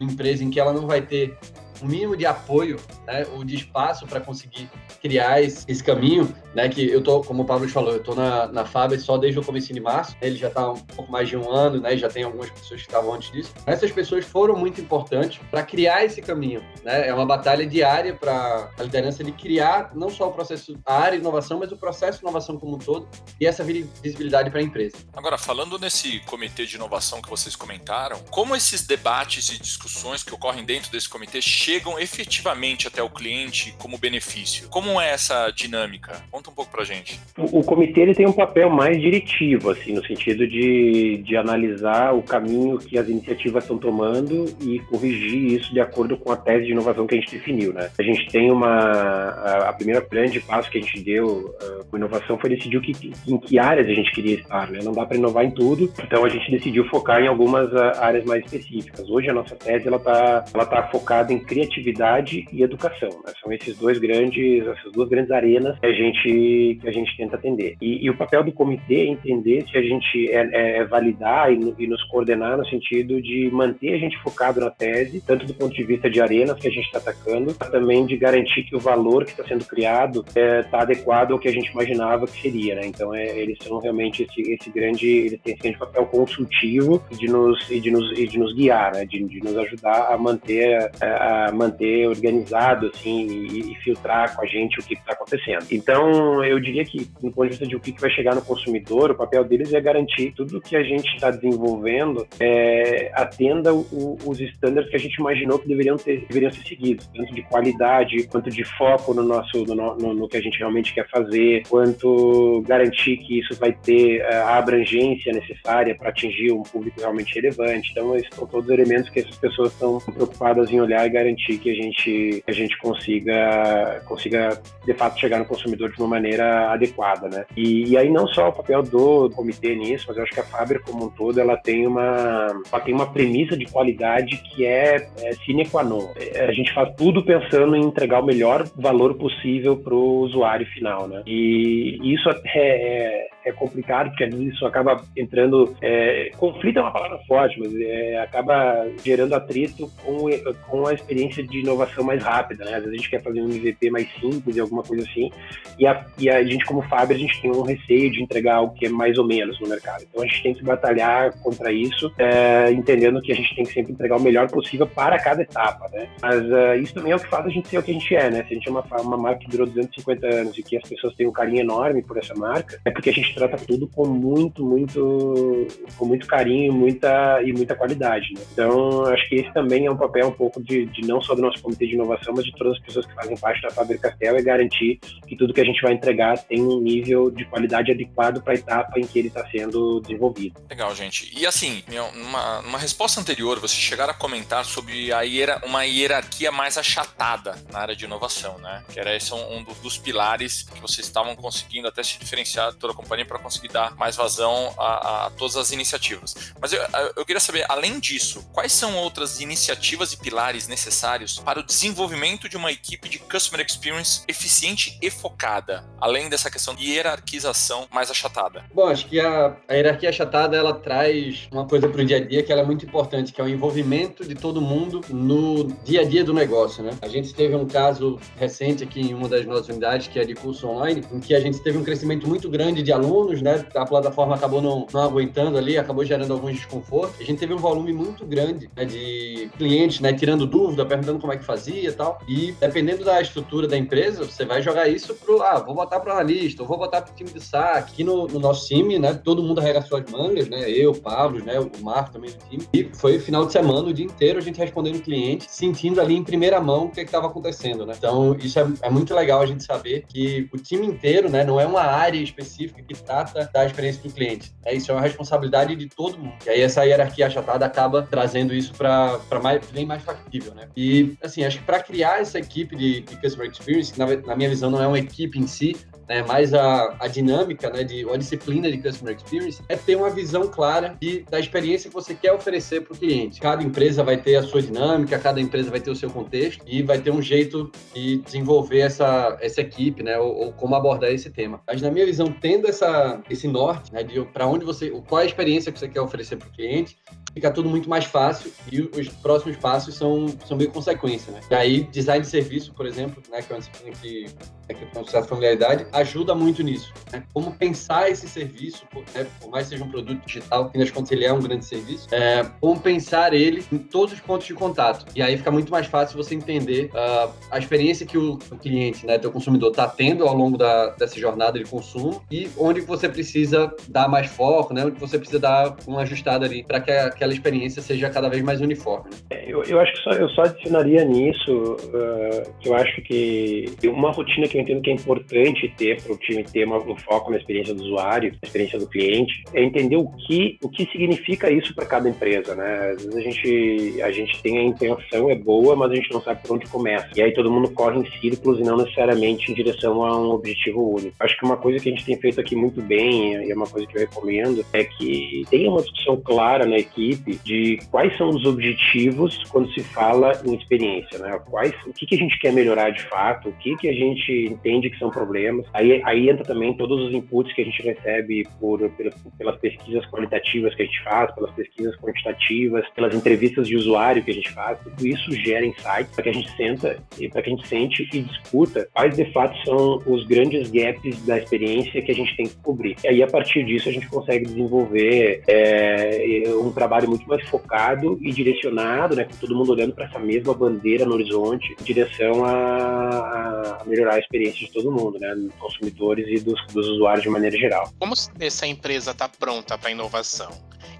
empresa 0.00 0.42
em 0.42 0.50
que 0.50 0.58
ela 0.58 0.72
não 0.72 0.86
vai 0.86 1.02
ter 1.02 1.36
o 1.82 1.86
mínimo 1.86 2.16
de 2.16 2.26
apoio, 2.26 2.78
né, 3.06 3.26
ou 3.34 3.44
de 3.44 3.56
espaço 3.56 4.06
para 4.06 4.20
conseguir 4.20 4.70
criar 5.00 5.42
esse, 5.42 5.64
esse, 5.68 5.82
caminho, 5.82 6.34
né, 6.54 6.68
que 6.68 6.88
eu 6.88 7.02
tô, 7.02 7.22
como 7.22 7.42
o 7.42 7.46
Pablo 7.46 7.68
falou, 7.68 7.92
eu 7.92 8.02
tô 8.02 8.14
na, 8.14 8.46
na 8.48 8.64
Faber 8.64 9.00
só 9.00 9.16
desde 9.16 9.38
o 9.38 9.44
começo 9.44 9.72
de 9.72 9.80
março, 9.80 10.16
ele 10.20 10.36
já 10.36 10.48
está 10.48 10.70
um 10.70 10.76
pouco 10.76 11.10
mais 11.10 11.28
de 11.28 11.36
um 11.36 11.50
ano, 11.50 11.80
né, 11.80 11.96
já 11.96 12.08
tem 12.08 12.22
algumas 12.22 12.50
pessoas 12.50 12.82
que 12.82 12.86
estavam 12.86 13.14
antes 13.14 13.32
disso. 13.32 13.52
Essas 13.66 13.90
pessoas 13.90 14.24
foram 14.24 14.56
muito 14.56 14.80
importantes 14.80 15.40
para 15.50 15.62
criar 15.62 16.04
esse 16.04 16.20
caminho, 16.20 16.62
né, 16.84 17.08
é 17.08 17.14
uma 17.14 17.26
batalha 17.26 17.66
diária 17.66 18.14
para 18.14 18.70
a 18.78 18.82
liderança 18.82 19.24
de 19.24 19.32
criar 19.32 19.92
não 19.94 20.10
só 20.10 20.28
o 20.28 20.32
processo, 20.32 20.78
a 20.86 20.94
área 20.94 21.18
de 21.18 21.24
inovação, 21.24 21.58
mas 21.58 21.72
o 21.72 21.76
processo 21.76 22.18
de 22.18 22.24
inovação 22.24 22.58
como 22.58 22.76
um 22.76 22.78
todo 22.78 23.08
e 23.40 23.46
essa 23.46 23.64
visibilidade 23.64 24.50
para 24.50 24.60
a 24.60 24.62
empresa. 24.62 24.96
Agora, 25.14 25.38
falando 25.38 25.78
nesse 25.78 26.20
comitê 26.20 26.66
de 26.66 26.76
inovação 26.76 27.22
que 27.22 27.28
vocês 27.28 27.56
comentaram, 27.56 28.20
como 28.30 28.54
esses 28.54 28.86
debates 28.86 29.48
e 29.48 29.58
discussões 29.60 30.22
que 30.22 30.34
ocorrem 30.34 30.64
dentro 30.64 30.90
desse 30.90 31.08
comitê 31.08 31.40
chegam 31.40 31.69
efetivamente 31.98 32.88
até 32.88 33.02
o 33.02 33.08
cliente 33.08 33.74
como 33.78 33.98
benefício? 33.98 34.68
Como 34.68 35.00
é 35.00 35.10
essa 35.10 35.50
dinâmica? 35.50 36.22
Conta 36.30 36.50
um 36.50 36.52
pouco 36.52 36.70
pra 36.70 36.84
gente. 36.84 37.20
O, 37.38 37.60
o 37.60 37.64
comitê 37.64 38.00
ele 38.00 38.14
tem 38.14 38.26
um 38.26 38.32
papel 38.32 38.68
mais 38.68 39.00
diretivo, 39.00 39.70
assim, 39.70 39.92
no 39.92 40.04
sentido 40.04 40.46
de, 40.46 41.22
de 41.24 41.36
analisar 41.36 42.12
o 42.14 42.22
caminho 42.22 42.78
que 42.78 42.98
as 42.98 43.08
iniciativas 43.08 43.64
estão 43.64 43.78
tomando 43.78 44.46
e 44.60 44.78
corrigir 44.80 45.52
isso 45.52 45.72
de 45.72 45.80
acordo 45.80 46.16
com 46.16 46.32
a 46.32 46.36
tese 46.36 46.66
de 46.66 46.72
inovação 46.72 47.06
que 47.06 47.14
a 47.14 47.20
gente 47.20 47.30
definiu, 47.30 47.72
né? 47.72 47.90
A 47.98 48.02
gente 48.02 48.26
tem 48.30 48.50
uma... 48.50 48.68
A, 48.68 49.68
a 49.68 49.72
primeira 49.72 50.00
grande 50.00 50.40
passo 50.40 50.70
que 50.70 50.78
a 50.78 50.80
gente 50.80 51.00
deu 51.00 51.26
uh, 51.26 51.84
com 51.90 51.96
inovação 51.96 52.38
foi 52.38 52.50
decidir 52.50 52.76
o 52.78 52.80
que, 52.80 52.92
em 53.26 53.38
que 53.38 53.58
áreas 53.58 53.86
a 53.86 53.92
gente 53.92 54.10
queria 54.12 54.36
estar, 54.36 54.70
né? 54.70 54.80
Não 54.82 54.92
dá 54.92 55.06
para 55.06 55.16
inovar 55.16 55.44
em 55.44 55.50
tudo, 55.50 55.92
então 56.02 56.24
a 56.24 56.28
gente 56.28 56.50
decidiu 56.50 56.84
focar 56.88 57.22
em 57.22 57.28
algumas 57.28 57.72
uh, 57.72 58.00
áreas 58.00 58.24
mais 58.24 58.44
específicas. 58.44 59.08
Hoje 59.08 59.30
a 59.30 59.34
nossa 59.34 59.54
tese 59.54 59.86
ela 59.86 59.98
tá, 59.98 60.44
ela 60.52 60.66
tá 60.66 60.88
focada 60.88 61.32
em 61.32 61.38
criar 61.38 61.59
criatividade 61.60 62.46
e 62.52 62.62
educação. 62.62 63.10
Né? 63.24 63.32
São 63.40 63.52
esses 63.52 63.76
dois 63.76 63.98
grandes, 63.98 64.66
essas 64.66 64.92
duas 64.92 65.08
grandes 65.08 65.30
arenas 65.30 65.78
que 65.78 65.86
a 65.86 65.92
gente 65.92 66.78
que 66.80 66.88
a 66.88 66.92
gente 66.92 67.16
tenta 67.16 67.36
atender. 67.36 67.76
E, 67.80 68.04
e 68.04 68.10
o 68.10 68.16
papel 68.16 68.42
do 68.42 68.52
comitê 68.52 69.00
é 69.00 69.06
entender 69.06 69.64
se 69.70 69.76
a 69.76 69.82
gente 69.82 70.30
é, 70.30 70.48
é, 70.52 70.76
é 70.78 70.84
validar 70.84 71.52
e, 71.52 71.74
e, 71.78 71.86
nos 71.86 72.02
coordenar 72.04 72.56
no 72.56 72.66
sentido 72.66 73.20
de 73.20 73.50
manter 73.52 73.94
a 73.94 73.98
gente 73.98 74.16
focado 74.18 74.60
na 74.60 74.70
tese, 74.70 75.22
tanto 75.26 75.46
do 75.46 75.54
ponto 75.54 75.74
de 75.74 75.84
vista 75.84 76.08
de 76.08 76.20
arenas 76.20 76.58
que 76.58 76.68
a 76.68 76.70
gente 76.70 76.86
está 76.86 76.98
atacando, 76.98 77.54
mas 77.58 77.70
também 77.70 78.06
de 78.06 78.16
garantir 78.16 78.62
que 78.64 78.76
o 78.76 78.80
valor 78.80 79.24
que 79.24 79.32
está 79.32 79.44
sendo 79.44 79.64
criado 79.64 80.24
está 80.26 80.40
é, 80.40 80.62
tá 80.62 80.82
adequado 80.82 81.32
ao 81.32 81.38
que 81.38 81.48
a 81.48 81.52
gente 81.52 81.70
imaginava 81.70 82.26
que 82.26 82.40
seria. 82.40 82.74
Né? 82.76 82.82
Então 82.86 83.14
é, 83.14 83.38
eles 83.38 83.58
são 83.62 83.78
realmente 83.78 84.22
esse, 84.22 84.52
esse 84.52 84.70
grande, 84.70 85.06
eles 85.06 85.40
têm 85.40 85.54
esse 85.54 85.62
grande 85.62 85.78
papel 85.78 86.06
consultivo 86.06 87.02
de 87.10 87.26
nos 87.26 87.70
e 87.70 87.80
de 87.80 87.90
nos 87.90 88.18
e 88.18 88.26
de 88.26 88.38
nos 88.38 88.54
guiar, 88.54 88.92
né? 88.92 89.04
de, 89.04 89.22
de 89.24 89.40
nos 89.40 89.56
ajudar 89.56 90.12
a 90.12 90.16
manter 90.16 90.90
a, 91.00 91.48
a 91.48 91.49
manter 91.50 92.08
organizado 92.08 92.90
assim 92.94 93.26
e, 93.26 93.72
e, 93.72 93.74
filtrar 93.76 94.34
com 94.34 94.42
a 94.42 94.46
gente 94.46 94.78
o 94.78 94.82
que 94.82 94.94
está 94.94 95.12
acontecendo. 95.12 95.66
Então, 95.70 96.44
eu 96.44 96.58
diria 96.60 96.84
que, 96.84 97.04
do 97.20 97.30
ponto 97.30 97.44
de 97.44 97.50
vista 97.50 97.66
de 97.66 97.76
o 97.76 97.80
que, 97.80 97.92
que 97.92 98.00
vai 98.00 98.10
chegar 98.10 98.34
no 98.34 98.42
consumidor, 98.42 99.10
o 99.10 99.14
papel 99.14 99.44
deles 99.44 99.72
é 99.72 99.80
garantir 99.80 100.32
tudo 100.32 100.60
que 100.60 100.76
a 100.76 100.82
gente 100.82 101.08
está 101.14 101.30
desenvolvendo 101.30 102.26
é, 102.38 103.10
atenda 103.14 103.74
o, 103.74 104.18
os 104.24 104.40
estándares 104.40 104.88
que 104.90 104.96
a 104.96 104.98
gente 104.98 105.14
imaginou 105.16 105.58
que 105.58 105.68
deveriam, 105.68 105.96
ter, 105.96 106.26
deveriam 106.26 106.50
ser 106.50 106.62
seguidos, 106.62 107.08
tanto 107.14 107.34
de 107.34 107.42
qualidade 107.42 108.26
quanto 108.28 108.50
de 108.50 108.64
foco 108.64 109.14
no 109.14 109.22
nosso 109.22 109.64
no, 109.64 109.96
no, 109.96 110.14
no 110.14 110.28
que 110.28 110.36
a 110.36 110.40
gente 110.40 110.58
realmente 110.58 110.94
quer 110.94 111.08
fazer, 111.08 111.62
quanto 111.68 112.62
garantir 112.66 113.16
que 113.18 113.40
isso 113.40 113.54
vai 113.58 113.72
ter 113.72 114.20
é, 114.20 114.36
a 114.36 114.56
abrangência 114.56 115.32
necessária 115.32 115.94
para 115.94 116.10
atingir 116.10 116.52
um 116.52 116.62
público 116.62 117.00
realmente 117.00 117.34
relevante. 117.34 117.90
Então, 117.90 118.14
esses 118.16 118.34
são 118.34 118.46
todos 118.46 118.66
os 118.66 118.72
elementos 118.72 119.10
que 119.10 119.20
essas 119.20 119.36
pessoas 119.36 119.72
estão 119.72 119.98
preocupadas 119.98 120.70
em 120.70 120.80
olhar 120.80 121.06
e 121.06 121.10
garantir 121.10 121.29
garantir 121.30 121.58
que 121.58 121.70
a 121.70 121.74
gente, 121.74 122.44
a 122.46 122.52
gente 122.52 122.76
consiga, 122.78 124.02
consiga 124.06 124.60
de 124.84 124.94
fato 124.94 125.18
chegar 125.18 125.38
no 125.38 125.44
consumidor 125.44 125.92
de 125.92 125.98
uma 125.98 126.08
maneira 126.08 126.70
adequada, 126.70 127.28
né? 127.28 127.44
E, 127.56 127.90
e, 127.90 127.96
aí 127.96 128.10
não 128.10 128.26
só 128.26 128.48
o 128.48 128.52
papel 128.52 128.82
do 128.82 129.30
comitê 129.30 129.74
nisso, 129.74 130.06
mas 130.08 130.16
eu 130.16 130.22
acho 130.22 130.32
que 130.32 130.40
a 130.40 130.44
Faber 130.44 130.82
como 130.82 131.06
um 131.06 131.10
todo 131.10 131.40
ela 131.40 131.56
tem 131.56 131.86
uma 131.86 132.46
ela 132.72 132.82
tem 132.82 132.94
uma 132.94 133.10
premissa 133.12 133.56
de 133.56 133.66
qualidade 133.66 134.36
que 134.38 134.64
é, 134.64 135.08
é 135.18 135.32
sine 135.44 135.66
qua 135.66 135.82
non. 135.82 136.12
É, 136.16 136.44
a 136.44 136.52
gente 136.52 136.72
faz 136.72 136.92
tudo 136.96 137.24
pensando 137.24 137.76
em 137.76 137.84
entregar 137.84 138.20
o 138.20 138.26
melhor 138.26 138.64
valor 138.76 139.14
possível 139.14 139.76
para 139.76 139.94
o 139.94 140.20
usuário 140.20 140.66
final, 140.66 141.06
né? 141.06 141.22
E 141.26 141.98
isso 142.02 142.28
é, 142.30 142.40
é, 142.54 143.28
é, 143.44 143.52
complicado 143.52 144.08
porque 144.10 144.24
às 144.24 144.34
vezes 144.34 144.54
isso 144.54 144.66
acaba 144.66 145.02
entrando 145.16 145.74
é, 145.80 146.30
conflito 146.36 146.78
é 146.78 146.82
uma 146.82 146.92
palavra 146.92 147.18
forte, 147.26 147.58
mas 147.58 147.74
é, 147.76 148.18
acaba 148.18 148.86
gerando 149.04 149.34
atrito 149.34 149.90
com, 150.04 150.26
com 150.68 150.86
a 150.86 150.94
experiência 150.94 151.42
de 151.42 151.60
inovação 151.60 152.04
mais 152.04 152.22
rápida, 152.22 152.64
né? 152.64 152.74
Às 152.74 152.84
vezes 152.84 152.92
a 152.92 152.96
gente 152.96 153.10
quer 153.10 153.22
fazer 153.22 153.40
um 153.40 153.50
MVP 153.50 153.90
mais 153.90 154.08
simples 154.20 154.56
e 154.56 154.60
alguma 154.60 154.82
coisa 154.82 155.04
assim, 155.04 155.30
e 155.78 155.86
a, 155.86 156.04
e 156.18 156.28
a 156.28 156.42
gente 156.42 156.64
como 156.64 156.82
Faber 156.82 157.16
a 157.16 157.20
gente 157.20 157.40
tem 157.40 157.50
um 157.50 157.62
receio 157.62 158.10
de 158.10 158.22
entregar 158.22 158.56
algo 158.56 158.74
que 158.74 158.86
é 158.86 158.88
mais 158.88 159.16
ou 159.18 159.26
menos 159.26 159.58
no 159.60 159.68
mercado. 159.68 160.04
Então 160.08 160.22
a 160.22 160.26
gente 160.26 160.42
tem 160.42 160.54
que 160.54 160.64
batalhar 160.64 161.32
contra 161.42 161.72
isso, 161.72 162.12
é, 162.18 162.70
entendendo 162.72 163.20
que 163.20 163.32
a 163.32 163.34
gente 163.34 163.54
tem 163.54 163.64
que 163.64 163.72
sempre 163.72 163.92
entregar 163.92 164.16
o 164.16 164.20
melhor 164.20 164.48
possível 164.48 164.86
para 164.86 165.18
cada 165.18 165.42
etapa, 165.42 165.88
né? 165.92 166.08
Mas 166.20 166.40
uh, 166.44 166.74
isso 166.80 166.94
também 166.94 167.12
é 167.12 167.16
o 167.16 167.20
que 167.20 167.28
faz 167.28 167.46
a 167.46 167.48
gente 167.48 167.68
ser 167.68 167.78
o 167.78 167.82
que 167.82 167.90
a 167.90 167.94
gente 167.94 168.14
é, 168.14 168.30
né? 168.30 168.44
Se 168.44 168.52
a 168.52 168.54
gente 168.54 168.68
é 168.68 168.70
uma, 168.70 168.84
uma 169.00 169.16
marca 169.16 169.40
que 169.40 169.50
durou 169.50 169.66
250 169.66 170.26
anos 170.26 170.58
e 170.58 170.62
que 170.62 170.76
as 170.76 170.82
pessoas 170.82 171.14
têm 171.14 171.26
um 171.26 171.32
carinho 171.32 171.60
enorme 171.60 172.02
por 172.02 172.18
essa 172.18 172.34
marca, 172.34 172.80
é 172.84 172.90
porque 172.90 173.10
a 173.10 173.12
gente 173.12 173.29
trata 173.34 173.56
tudo 173.56 173.86
com 173.86 174.06
muito, 174.06 174.64
muito, 174.64 175.66
com 175.96 176.04
muito 176.04 176.26
carinho, 176.26 176.72
muita 176.72 177.42
e 177.42 177.52
muita 177.52 177.74
qualidade, 177.74 178.32
né? 178.34 178.40
Então 178.52 179.04
acho 179.06 179.28
que 179.28 179.36
esse 179.36 179.52
também 179.52 179.86
é 179.86 179.90
um 179.90 179.96
papel 179.96 180.28
um 180.28 180.32
pouco 180.32 180.62
de, 180.62 180.86
de 180.86 181.06
não 181.06 181.20
só 181.20 181.34
do 181.34 181.42
nosso 181.42 181.60
comitê 181.62 181.86
de 181.86 181.94
inovação, 181.94 182.34
mas 182.34 182.44
de 182.44 182.52
todas 182.52 182.74
as 182.74 182.80
pessoas 182.80 183.06
que 183.06 183.14
fazem 183.14 183.36
parte 183.36 183.62
da 183.62 183.70
Faber 183.70 184.00
Castell 184.00 184.36
é 184.36 184.42
garantir 184.42 184.98
que 185.26 185.36
tudo 185.36 185.54
que 185.54 185.60
a 185.60 185.64
gente 185.64 185.80
vai 185.82 185.92
entregar 185.92 186.38
tem 186.38 186.60
um 186.60 186.80
nível 186.80 187.30
de 187.30 187.44
qualidade 187.44 187.90
adequado 187.90 188.42
para 188.42 188.52
a 188.52 188.56
etapa 188.56 188.98
em 188.98 189.06
que 189.06 189.18
ele 189.18 189.28
está 189.28 189.46
sendo 189.48 190.00
desenvolvido. 190.00 190.60
Legal, 190.68 190.94
gente. 190.94 191.30
E 191.36 191.46
assim, 191.46 191.82
numa, 191.88 192.78
resposta 192.78 193.20
anterior, 193.20 193.58
vocês 193.58 193.80
chegaram 193.80 194.12
a 194.12 194.14
comentar 194.14 194.64
sobre 194.64 195.12
a 195.12 195.22
hierar 195.22 195.64
uma 195.64 195.84
hierarquia 195.84 196.50
mais 196.50 196.78
achatada 196.78 197.56
na 197.72 197.80
área 197.80 197.94
de 197.94 198.04
inovação, 198.04 198.58
né? 198.58 198.82
Que 198.92 198.98
era 198.98 199.14
esse 199.14 199.32
um, 199.34 199.58
um 199.58 199.64
dos 199.82 199.98
pilares 199.98 200.62
que 200.62 200.80
vocês 200.80 201.06
estavam 201.06 201.36
conseguindo 201.36 201.88
até 201.88 202.02
se 202.02 202.18
diferenciar 202.18 202.72
toda 202.74 202.92
a 202.92 202.96
companhia 202.96 203.19
para 203.24 203.38
conseguir 203.38 203.68
dar 203.68 203.94
mais 203.96 204.16
vazão 204.16 204.74
a, 204.78 205.26
a, 205.26 205.30
todas 205.30 205.56
as 205.56 205.72
iniciativas. 205.72 206.34
Mas 206.60 206.72
eu, 206.72 206.80
eu 207.16 207.24
queria 207.24 207.40
saber, 207.40 207.64
além 207.68 207.98
disso, 207.98 208.48
quais 208.52 208.72
são 208.72 208.96
outras 208.96 209.40
iniciativas 209.40 210.12
e 210.12 210.16
pilares 210.16 210.68
necessários 210.68 211.38
para 211.38 211.60
o 211.60 211.62
desenvolvimento 211.62 212.48
de 212.48 212.56
uma 212.56 212.70
equipe 212.70 213.08
de 213.08 213.18
Customer 213.18 213.64
Experience 213.64 214.22
eficiente 214.28 214.98
e 215.02 215.10
focada, 215.10 215.84
além 216.00 216.28
dessa 216.28 216.50
questão 216.50 216.74
de 216.74 216.84
hierarquização 216.84 217.86
mais 217.90 218.10
achatada? 218.10 218.64
Bom, 218.74 218.86
acho 218.86 219.06
que 219.06 219.20
a, 219.20 219.56
a 219.68 219.74
hierarquia 219.74 220.08
achatada 220.08 220.56
ela 220.56 220.74
traz 220.74 221.48
uma 221.50 221.66
coisa 221.66 221.88
para 221.88 222.00
o 222.00 222.04
dia 222.04 222.18
a 222.18 222.20
dia 222.20 222.42
que 222.42 222.52
é 222.52 222.64
muito 222.64 222.84
importante, 222.84 223.32
que 223.32 223.40
é 223.40 223.44
o 223.44 223.48
envolvimento 223.48 224.26
de 224.26 224.34
todo 224.34 224.60
mundo 224.60 225.00
no 225.08 225.64
dia 225.84 226.02
a 226.02 226.04
dia 226.04 226.24
do 226.24 226.32
negócio, 226.32 226.82
né? 226.82 226.90
A 227.00 227.08
gente 227.08 227.32
teve 227.34 227.54
um 227.54 227.66
caso 227.66 228.18
recente 228.36 228.84
aqui 228.84 229.00
em 229.00 229.14
uma 229.14 229.28
das 229.28 229.44
nossas 229.46 229.68
unidades, 229.68 230.08
que 230.08 230.18
é 230.18 230.24
de 230.24 230.34
curso 230.34 230.68
online, 230.68 231.02
em 231.12 231.20
que 231.20 231.34
a 231.34 231.40
gente 231.40 231.60
teve 231.60 231.78
um 231.78 231.84
crescimento 231.84 232.28
muito 232.28 232.48
grande 232.48 232.82
de 232.82 232.92
alunos, 232.92 233.09
né? 233.42 233.64
A 233.74 233.84
plataforma 233.84 234.34
acabou 234.34 234.60
não, 234.60 234.86
não 234.92 235.02
aguentando 235.02 235.58
ali, 235.58 235.76
acabou 235.76 236.04
gerando 236.04 236.32
alguns 236.32 236.52
desconfortos. 236.52 237.20
A 237.20 237.24
gente 237.24 237.38
teve 237.38 237.52
um 237.52 237.58
volume 237.58 237.92
muito 237.92 238.24
grande 238.24 238.70
né, 238.76 238.84
de 238.84 239.50
clientes, 239.56 240.00
né? 240.00 240.12
Tirando 240.12 240.46
dúvida, 240.46 240.84
perguntando 240.84 241.18
como 241.18 241.32
é 241.32 241.36
que 241.36 241.44
fazia 241.44 241.88
e 241.88 241.92
tal. 241.92 242.18
E 242.28 242.52
dependendo 242.60 243.04
da 243.04 243.20
estrutura 243.20 243.66
da 243.66 243.76
empresa, 243.76 244.24
você 244.24 244.44
vai 244.44 244.62
jogar 244.62 244.88
isso 244.88 245.14
pro, 245.14 245.42
ah, 245.42 245.58
vou 245.58 245.74
botar 245.74 246.00
para 246.00 246.12
analista, 246.12 246.62
ou 246.62 246.68
vou 246.68 246.78
botar 246.78 247.02
para 247.02 247.12
o 247.12 247.16
time 247.16 247.30
de 247.30 247.40
saque. 247.40 247.92
Aqui 247.92 248.04
no, 248.04 248.26
no, 248.26 248.38
nosso 248.38 248.66
time, 248.68 248.98
né? 248.98 249.14
Todo 249.14 249.42
mundo 249.42 249.58
arregaçou 249.58 249.98
as 249.98 250.10
mangas, 250.10 250.48
né? 250.48 250.70
Eu, 250.70 250.92
Pablo, 250.94 251.44
né? 251.44 251.58
O 251.58 251.70
Marco 251.82 252.12
também 252.12 252.30
do 252.30 252.38
time. 252.48 252.66
E 252.72 252.84
foi 252.94 253.18
final 253.18 253.46
de 253.46 253.52
semana, 253.52 253.88
o 253.88 253.92
dia 253.92 254.04
inteiro, 254.04 254.38
a 254.38 254.42
gente 254.42 254.58
respondendo 254.58 255.02
cliente, 255.02 255.46
sentindo 255.48 256.00
ali 256.00 256.14
em 256.14 256.24
primeira 256.24 256.60
mão 256.60 256.84
o 256.84 256.90
que 256.90 257.00
estava 257.00 257.26
acontecendo, 257.26 257.84
né? 257.86 257.94
Então, 257.96 258.36
isso 258.36 258.58
é, 258.58 258.66
é, 258.82 258.90
muito 258.90 259.14
legal 259.14 259.42
a 259.42 259.46
gente 259.46 259.64
saber 259.64 260.04
que 260.08 260.48
o 260.52 260.58
time 260.58 260.86
inteiro, 260.86 261.28
né? 261.28 261.44
Não 261.44 261.60
é 261.60 261.66
uma 261.66 261.82
área 261.82 262.18
específica 262.18 262.82
que 262.82 262.94
trata 263.02 263.48
da 263.52 263.64
experiência 263.64 264.02
do 264.02 264.12
cliente. 264.12 264.52
É, 264.64 264.74
isso 264.74 264.90
é 264.90 264.94
uma 264.94 265.00
responsabilidade 265.00 265.74
de 265.74 265.88
todo 265.88 266.18
mundo. 266.18 266.34
E 266.46 266.50
aí 266.50 266.60
essa 266.60 266.84
hierarquia 266.84 267.26
achatada 267.26 267.64
acaba 267.64 268.02
trazendo 268.02 268.54
isso 268.54 268.72
para 268.74 269.20
mais, 269.42 269.64
bem 269.70 269.86
mais 269.86 270.02
factível, 270.02 270.54
né? 270.54 270.68
E, 270.76 271.16
assim, 271.22 271.44
acho 271.44 271.58
que 271.58 271.64
para 271.64 271.82
criar 271.82 272.20
essa 272.20 272.38
equipe 272.38 272.76
de, 272.76 273.00
de 273.00 273.16
Customer 273.16 273.50
Experience, 273.50 273.92
que 273.92 273.98
na, 273.98 274.06
na 274.06 274.36
minha 274.36 274.48
visão 274.48 274.70
não 274.70 274.82
é 274.82 274.86
uma 274.86 274.98
equipe 274.98 275.38
em 275.38 275.46
si, 275.46 275.76
né, 276.10 276.24
mais 276.24 276.52
a, 276.52 276.96
a 276.98 277.06
dinâmica, 277.06 277.70
né, 277.70 277.84
de, 277.84 278.04
a 278.10 278.16
disciplina 278.16 278.68
de 278.68 278.78
Customer 278.78 279.14
Experience, 279.14 279.62
é 279.68 279.76
ter 279.76 279.94
uma 279.94 280.10
visão 280.10 280.48
clara 280.48 280.96
de, 281.00 281.24
da 281.30 281.38
experiência 281.38 281.88
que 281.88 281.94
você 281.94 282.14
quer 282.14 282.32
oferecer 282.32 282.80
para 282.80 282.94
o 282.94 282.98
cliente. 282.98 283.40
Cada 283.40 283.62
empresa 283.62 284.02
vai 284.02 284.16
ter 284.16 284.34
a 284.34 284.42
sua 284.42 284.60
dinâmica, 284.60 285.16
cada 285.20 285.40
empresa 285.40 285.70
vai 285.70 285.78
ter 285.78 285.88
o 285.88 285.94
seu 285.94 286.10
contexto 286.10 286.64
e 286.66 286.82
vai 286.82 286.98
ter 286.98 287.12
um 287.12 287.22
jeito 287.22 287.70
de 287.94 288.16
desenvolver 288.16 288.80
essa, 288.80 289.38
essa 289.40 289.60
equipe, 289.60 290.02
né, 290.02 290.18
ou, 290.18 290.34
ou 290.34 290.52
como 290.52 290.74
abordar 290.74 291.12
esse 291.12 291.30
tema. 291.30 291.62
Mas 291.64 291.80
na 291.80 291.92
minha 291.92 292.04
visão, 292.04 292.26
tendo 292.32 292.66
essa, 292.66 292.88
esse 293.28 293.48
norte, 293.48 293.92
né, 293.92 294.02
de 294.02 294.20
para 294.26 294.46
onde 294.46 294.64
você, 294.64 294.90
qual 295.08 295.20
é 295.20 295.24
a 295.24 295.26
experiência 295.26 295.72
que 295.72 295.78
você 295.78 295.88
quer 295.88 296.00
oferecer 296.00 296.36
para 296.36 296.48
o 296.48 296.52
cliente, 296.52 296.96
fica 297.32 297.50
tudo 297.50 297.68
muito 297.68 297.88
mais 297.88 298.04
fácil 298.04 298.52
e 298.70 298.80
os 298.80 299.08
próximos 299.08 299.56
passos 299.56 299.94
são, 299.94 300.26
são 300.46 300.56
meio 300.56 300.70
consequência, 300.70 301.32
né? 301.32 301.40
E 301.50 301.54
aí, 301.54 301.82
design 301.84 302.22
de 302.22 302.28
serviço, 302.28 302.72
por 302.72 302.86
exemplo, 302.86 303.22
né, 303.30 303.42
que 303.42 303.52
é 303.52 303.56
uma 303.56 303.60
disciplina 303.60 303.96
que, 304.00 304.26
é 304.68 304.74
que 304.74 304.86
tem 304.86 305.06
certa 305.06 305.28
familiaridade, 305.28 305.86
ajuda 305.92 306.34
muito 306.34 306.62
nisso. 306.62 306.92
Né? 307.12 307.22
Como 307.32 307.52
pensar 307.52 308.10
esse 308.10 308.28
serviço, 308.28 308.86
por, 308.90 309.04
né, 309.14 309.26
por 309.40 309.50
mais 309.50 309.66
que 309.66 309.70
seja 309.70 309.84
um 309.84 309.90
produto 309.90 310.24
digital, 310.26 310.70
que 310.70 310.78
nas 310.78 310.90
contas 310.90 311.12
ele 311.12 311.24
é 311.24 311.32
um 311.32 311.40
grande 311.40 311.64
serviço, 311.64 312.06
é, 312.12 312.44
como 312.60 312.80
pensar 312.80 313.32
ele 313.32 313.64
em 313.72 313.78
todos 313.78 314.14
os 314.14 314.20
pontos 314.20 314.46
de 314.46 314.54
contato. 314.54 315.06
E 315.14 315.22
aí 315.22 315.36
fica 315.36 315.50
muito 315.50 315.70
mais 315.70 315.86
fácil 315.86 316.16
você 316.16 316.34
entender 316.34 316.90
uh, 316.94 317.32
a 317.50 317.58
experiência 317.58 318.06
que 318.06 318.18
o, 318.18 318.34
o 318.34 318.56
cliente, 318.56 319.06
né, 319.06 319.18
teu 319.18 319.30
consumidor, 319.30 319.70
está 319.70 319.88
tendo 319.88 320.26
ao 320.26 320.34
longo 320.34 320.56
da, 320.56 320.90
dessa 320.90 321.18
jornada 321.18 321.58
de 321.58 321.64
consumo 321.64 322.22
e 322.30 322.50
onde 322.56 322.79
você 322.80 323.08
precisa 323.08 323.74
dar 323.88 324.08
mais 324.08 324.28
foco, 324.28 324.72
né, 324.74 324.84
onde 324.84 324.98
você 324.98 325.18
precisa 325.18 325.38
dar 325.38 325.76
uma 325.86 326.02
ajustada 326.02 326.46
ali 326.46 326.62
para 326.62 326.80
que 326.80 326.90
aquela 326.90 327.32
experiência 327.32 327.82
seja 327.82 328.10
cada 328.10 328.28
vez 328.28 328.42
mais 328.42 328.60
uniforme. 328.60 329.10
Né? 329.30 329.44
Eu, 329.46 329.62
eu 329.64 329.80
acho 329.80 329.92
que 329.92 329.98
só, 329.98 330.10
eu 330.12 330.28
só 330.30 330.42
adicionaria 330.42 331.04
nisso 331.04 331.76
uh, 331.76 332.52
que 332.60 332.68
eu 332.68 332.74
acho 332.74 333.02
que 333.02 333.66
uma 333.84 334.10
rotina 334.10 334.46
que 334.46 334.56
eu 334.56 334.62
entendo 334.62 334.82
que 334.82 334.90
é 334.90 334.94
importante 334.94 335.72
ter 335.76 336.00
para 336.02 336.12
o 336.12 336.16
time 336.16 336.44
ter 336.44 336.64
uma, 336.64 336.78
um 336.78 336.96
foco 336.96 337.30
na 337.30 337.38
experiência 337.38 337.74
do 337.74 337.82
usuário, 337.82 338.32
na 338.32 338.46
experiência 338.46 338.78
do 338.78 338.86
cliente, 338.86 339.42
é 339.52 339.62
entender 339.62 339.96
o 339.96 340.08
que, 340.26 340.58
o 340.62 340.68
que 340.68 340.86
significa 340.90 341.50
isso 341.50 341.74
para 341.74 341.86
cada 341.86 342.08
empresa, 342.08 342.54
né? 342.54 342.90
Às 342.90 343.04
vezes 343.04 343.16
a 343.16 343.20
gente, 343.20 344.02
a 344.02 344.10
gente 344.10 344.42
tem 344.42 344.58
a 344.58 344.62
intenção, 344.62 345.30
é 345.30 345.34
boa, 345.34 345.74
mas 345.74 345.90
a 345.90 345.94
gente 345.94 346.12
não 346.12 346.20
sabe 346.20 346.42
por 346.42 346.56
onde 346.56 346.66
começa. 346.66 347.08
E 347.16 347.22
aí 347.22 347.32
todo 347.32 347.50
mundo 347.50 347.70
corre 347.70 347.98
em 347.98 348.20
círculos 348.20 348.60
e 348.60 348.62
não 348.62 348.76
necessariamente 348.76 349.50
em 349.50 349.54
direção 349.54 350.04
a 350.04 350.16
um 350.16 350.30
objetivo 350.30 350.94
único. 350.94 351.14
Acho 351.18 351.36
que 351.38 351.44
uma 351.44 351.56
coisa 351.56 351.82
que 351.82 351.88
a 351.88 351.92
gente 351.92 352.04
tem 352.04 352.16
feito 352.18 352.40
aqui 352.40 352.54
muito 352.54 352.69
bem, 352.82 353.46
e 353.46 353.50
é 353.50 353.54
uma 353.54 353.66
coisa 353.66 353.86
que 353.86 353.96
eu 353.96 354.00
recomendo, 354.00 354.64
é 354.72 354.84
que 354.84 355.44
tenha 355.50 355.70
uma 355.70 355.82
discussão 355.82 356.20
clara 356.20 356.66
na 356.66 356.76
equipe 356.76 357.38
de 357.44 357.78
quais 357.90 358.16
são 358.16 358.30
os 358.30 358.44
objetivos 358.44 359.42
quando 359.50 359.72
se 359.72 359.80
fala 359.80 360.32
em 360.44 360.54
experiência, 360.54 361.18
né? 361.18 361.40
Quais, 361.50 361.74
o 361.86 361.92
que, 361.92 362.06
que 362.06 362.14
a 362.14 362.18
gente 362.18 362.38
quer 362.38 362.52
melhorar 362.52 362.90
de 362.90 363.02
fato, 363.02 363.48
o 363.48 363.52
que, 363.52 363.76
que 363.76 363.88
a 363.88 363.92
gente 363.92 364.46
entende 364.50 364.90
que 364.90 364.98
são 364.98 365.10
problemas. 365.10 365.66
Aí 365.72 366.00
aí 366.04 366.28
entra 366.28 366.44
também 366.44 366.74
todos 366.74 367.00
os 367.06 367.14
inputs 367.14 367.52
que 367.54 367.62
a 367.62 367.64
gente 367.64 367.82
recebe 367.82 368.46
por, 368.58 368.90
pelas 369.38 369.56
pesquisas 369.58 370.04
qualitativas 370.06 370.74
que 370.74 370.82
a 370.82 370.84
gente 370.84 371.02
faz, 371.02 371.34
pelas 371.34 371.50
pesquisas 371.52 371.96
quantitativas, 371.96 372.88
pelas 372.90 373.14
entrevistas 373.14 373.66
de 373.66 373.76
usuário 373.76 374.22
que 374.22 374.30
a 374.30 374.34
gente 374.34 374.50
faz, 374.52 374.78
tudo 374.80 375.06
isso 375.06 375.32
gera 375.32 375.64
insights 375.64 376.14
para 376.14 376.24
que 376.24 376.30
a 376.30 376.32
gente 376.32 376.56
senta 376.56 377.02
e 377.18 377.28
para 377.28 377.42
que 377.42 377.50
a 377.50 377.56
gente 377.56 377.68
sente 377.68 378.08
e 378.12 378.22
discuta 378.22 378.88
quais 378.92 379.16
de 379.16 379.24
fato 379.32 379.56
são 379.64 380.02
os 380.06 380.26
grandes 380.26 380.70
gaps 380.70 381.24
da 381.24 381.38
experiência 381.38 382.02
que 382.02 382.10
a 382.10 382.14
gente 382.14 382.36
tem 382.36 382.46
que 382.46 382.56
cobrir. 382.60 382.96
E 383.04 383.08
aí 383.08 383.22
a 383.22 383.26
partir 383.26 383.64
disso 383.64 383.88
a 383.88 383.92
gente 383.92 384.08
consegue 384.08 384.46
desenvolver 384.46 385.42
é, 385.46 386.44
um 386.60 386.70
trabalho 386.70 387.08
muito 387.08 387.26
mais 387.28 387.46
focado 387.48 388.18
e 388.20 388.32
direcionado, 388.32 389.16
né, 389.16 389.24
com 389.24 389.36
todo 389.36 389.54
mundo 389.54 389.72
olhando 389.72 389.94
para 389.94 390.06
essa 390.06 390.18
mesma 390.18 390.54
bandeira 390.54 391.04
no 391.04 391.14
horizonte, 391.14 391.74
em 391.80 391.84
direção 391.84 392.44
a, 392.44 393.80
a 393.80 393.84
melhorar 393.86 394.14
a 394.14 394.18
experiência 394.18 394.66
de 394.66 394.72
todo 394.72 394.90
mundo, 394.90 395.18
né, 395.18 395.28
consumidor 395.58 395.90
consumidores 395.90 396.26
e 396.28 396.44
dos, 396.44 396.60
dos 396.72 396.88
usuários 396.88 397.22
de 397.22 397.28
maneira 397.28 397.56
geral. 397.56 397.92
Como 397.98 398.14
essa 398.38 398.66
empresa 398.66 399.10
está 399.12 399.28
pronta 399.28 399.76
para 399.76 399.90
inovação? 399.90 400.50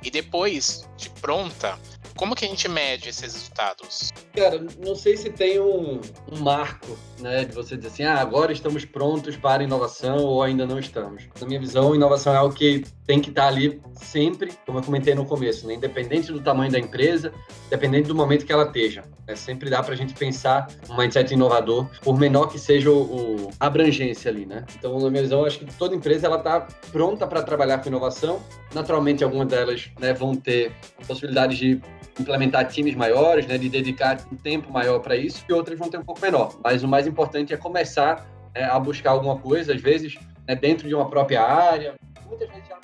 E 0.03 0.11
depois 0.11 0.89
de 0.97 1.11
pronta, 1.11 1.79
como 2.17 2.35
que 2.35 2.45
a 2.45 2.49
gente 2.49 2.69
mede 2.69 3.09
esses 3.09 3.35
resultados? 3.35 4.11
Cara, 4.35 4.63
não 4.85 4.95
sei 4.95 5.17
se 5.17 5.31
tem 5.31 5.59
um, 5.59 6.01
um 6.31 6.39
marco, 6.41 6.99
né, 7.19 7.45
de 7.45 7.55
você 7.55 7.77
dizer 7.77 7.89
assim, 7.89 8.03
ah, 8.05 8.21
agora 8.21 8.53
estamos 8.53 8.85
prontos 8.85 9.37
para 9.37 9.63
inovação 9.63 10.19
ou 10.19 10.43
ainda 10.43 10.67
não 10.67 10.79
estamos. 10.79 11.25
Na 11.41 11.47
minha 11.47 11.59
visão, 11.59 11.95
inovação 11.95 12.35
é 12.35 12.37
algo 12.37 12.55
que 12.55 12.85
tem 13.11 13.21
que 13.21 13.31
estar 13.31 13.49
ali 13.49 13.83
sempre, 13.95 14.53
como 14.65 14.79
eu 14.79 14.83
comentei 14.85 15.17
no 15.17 15.27
começo, 15.27 15.67
né, 15.67 15.75
independente 15.75 16.31
do 16.31 16.41
tamanho 16.41 16.71
da 16.71 16.79
empresa, 16.79 17.33
independente 17.67 18.07
do 18.07 18.15
momento 18.15 18.47
que 18.47 18.53
ela 18.53 18.63
esteja. 18.63 19.03
É 19.27 19.35
Sempre 19.35 19.69
dá 19.69 19.83
para 19.83 19.95
a 19.95 19.97
gente 19.97 20.15
pensar 20.15 20.69
um 20.89 20.97
mindset 20.97 21.35
inovador, 21.35 21.89
por 22.03 22.17
menor 22.17 22.47
que 22.47 22.57
seja 22.57 22.89
o, 22.89 23.03
o, 23.03 23.51
a 23.59 23.67
abrangência 23.67 24.31
ali, 24.31 24.47
né? 24.47 24.65
Então, 24.79 24.97
na 25.01 25.11
minha 25.11 25.25
visão, 25.25 25.45
acho 25.45 25.59
que 25.59 25.65
toda 25.75 25.93
empresa 25.93 26.29
ela 26.29 26.37
está 26.37 26.69
pronta 26.93 27.27
para 27.27 27.43
trabalhar 27.43 27.79
com 27.79 27.89
inovação. 27.89 28.41
Naturalmente, 28.73 29.25
algumas 29.25 29.49
delas 29.49 29.91
né, 29.99 30.13
vão 30.13 30.37
ter 30.37 30.71
possibilidades 31.05 31.59
de 31.59 31.81
implementar 32.17 32.69
times 32.69 32.95
maiores, 32.95 33.45
né, 33.45 33.59
de 33.59 33.69
dedicar 33.69 34.25
um 34.31 34.37
tempo 34.37 34.73
maior 34.73 35.01
para 35.01 35.17
isso, 35.17 35.45
e 35.49 35.53
outras 35.53 35.77
vão 35.77 35.91
ter 35.91 35.99
um 35.99 36.05
pouco 36.05 36.21
menor. 36.21 36.55
Mas 36.63 36.85
o 36.85 36.89
mais 36.89 37.09
importante 37.09 37.53
é 37.53 37.57
começar 37.57 38.25
é, 38.55 38.63
a 38.63 38.79
buscar 38.79 39.11
alguma 39.11 39.37
coisa, 39.37 39.75
às 39.75 39.81
vezes 39.81 40.17
né, 40.47 40.55
dentro 40.55 40.87
de 40.87 40.95
uma 40.95 41.11
própria 41.11 41.43
área. 41.43 41.95
Muitas 42.29 42.49
vezes 42.49 42.69
já 42.69 42.80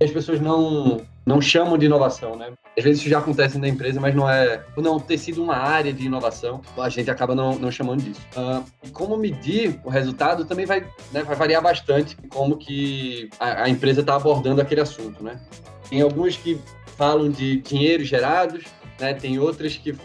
e 0.00 0.04
as 0.04 0.10
pessoas 0.10 0.40
não, 0.40 1.00
não 1.24 1.40
chamam 1.40 1.78
de 1.78 1.86
inovação, 1.86 2.36
né? 2.36 2.52
Às 2.76 2.84
vezes 2.84 3.00
isso 3.00 3.08
já 3.08 3.18
acontece 3.18 3.58
na 3.58 3.68
empresa, 3.68 3.98
mas 3.98 4.14
não 4.14 4.28
é. 4.28 4.58
Por 4.74 4.84
não 4.84 5.00
ter 5.00 5.16
sido 5.16 5.42
uma 5.42 5.56
área 5.56 5.92
de 5.92 6.04
inovação, 6.04 6.60
a 6.76 6.88
gente 6.88 7.10
acaba 7.10 7.34
não, 7.34 7.58
não 7.58 7.70
chamando 7.70 8.02
disso. 8.02 8.20
Uh, 8.36 8.62
e 8.84 8.90
como 8.90 9.16
medir 9.16 9.80
o 9.82 9.88
resultado 9.88 10.44
também 10.44 10.66
vai, 10.66 10.80
né, 11.12 11.22
vai 11.22 11.34
variar 11.34 11.62
bastante 11.62 12.16
como 12.28 12.56
que 12.56 13.30
a, 13.40 13.64
a 13.64 13.68
empresa 13.68 14.02
está 14.02 14.16
abordando 14.16 14.60
aquele 14.60 14.82
assunto, 14.82 15.24
né? 15.24 15.40
Tem 15.88 16.02
alguns 16.02 16.36
que 16.36 16.60
falam 16.96 17.30
de 17.30 17.60
dinheiro 17.62 18.04
gerados, 18.04 18.64
né? 19.00 19.14
Tem 19.14 19.38
outras 19.38 19.76
que 19.76 19.96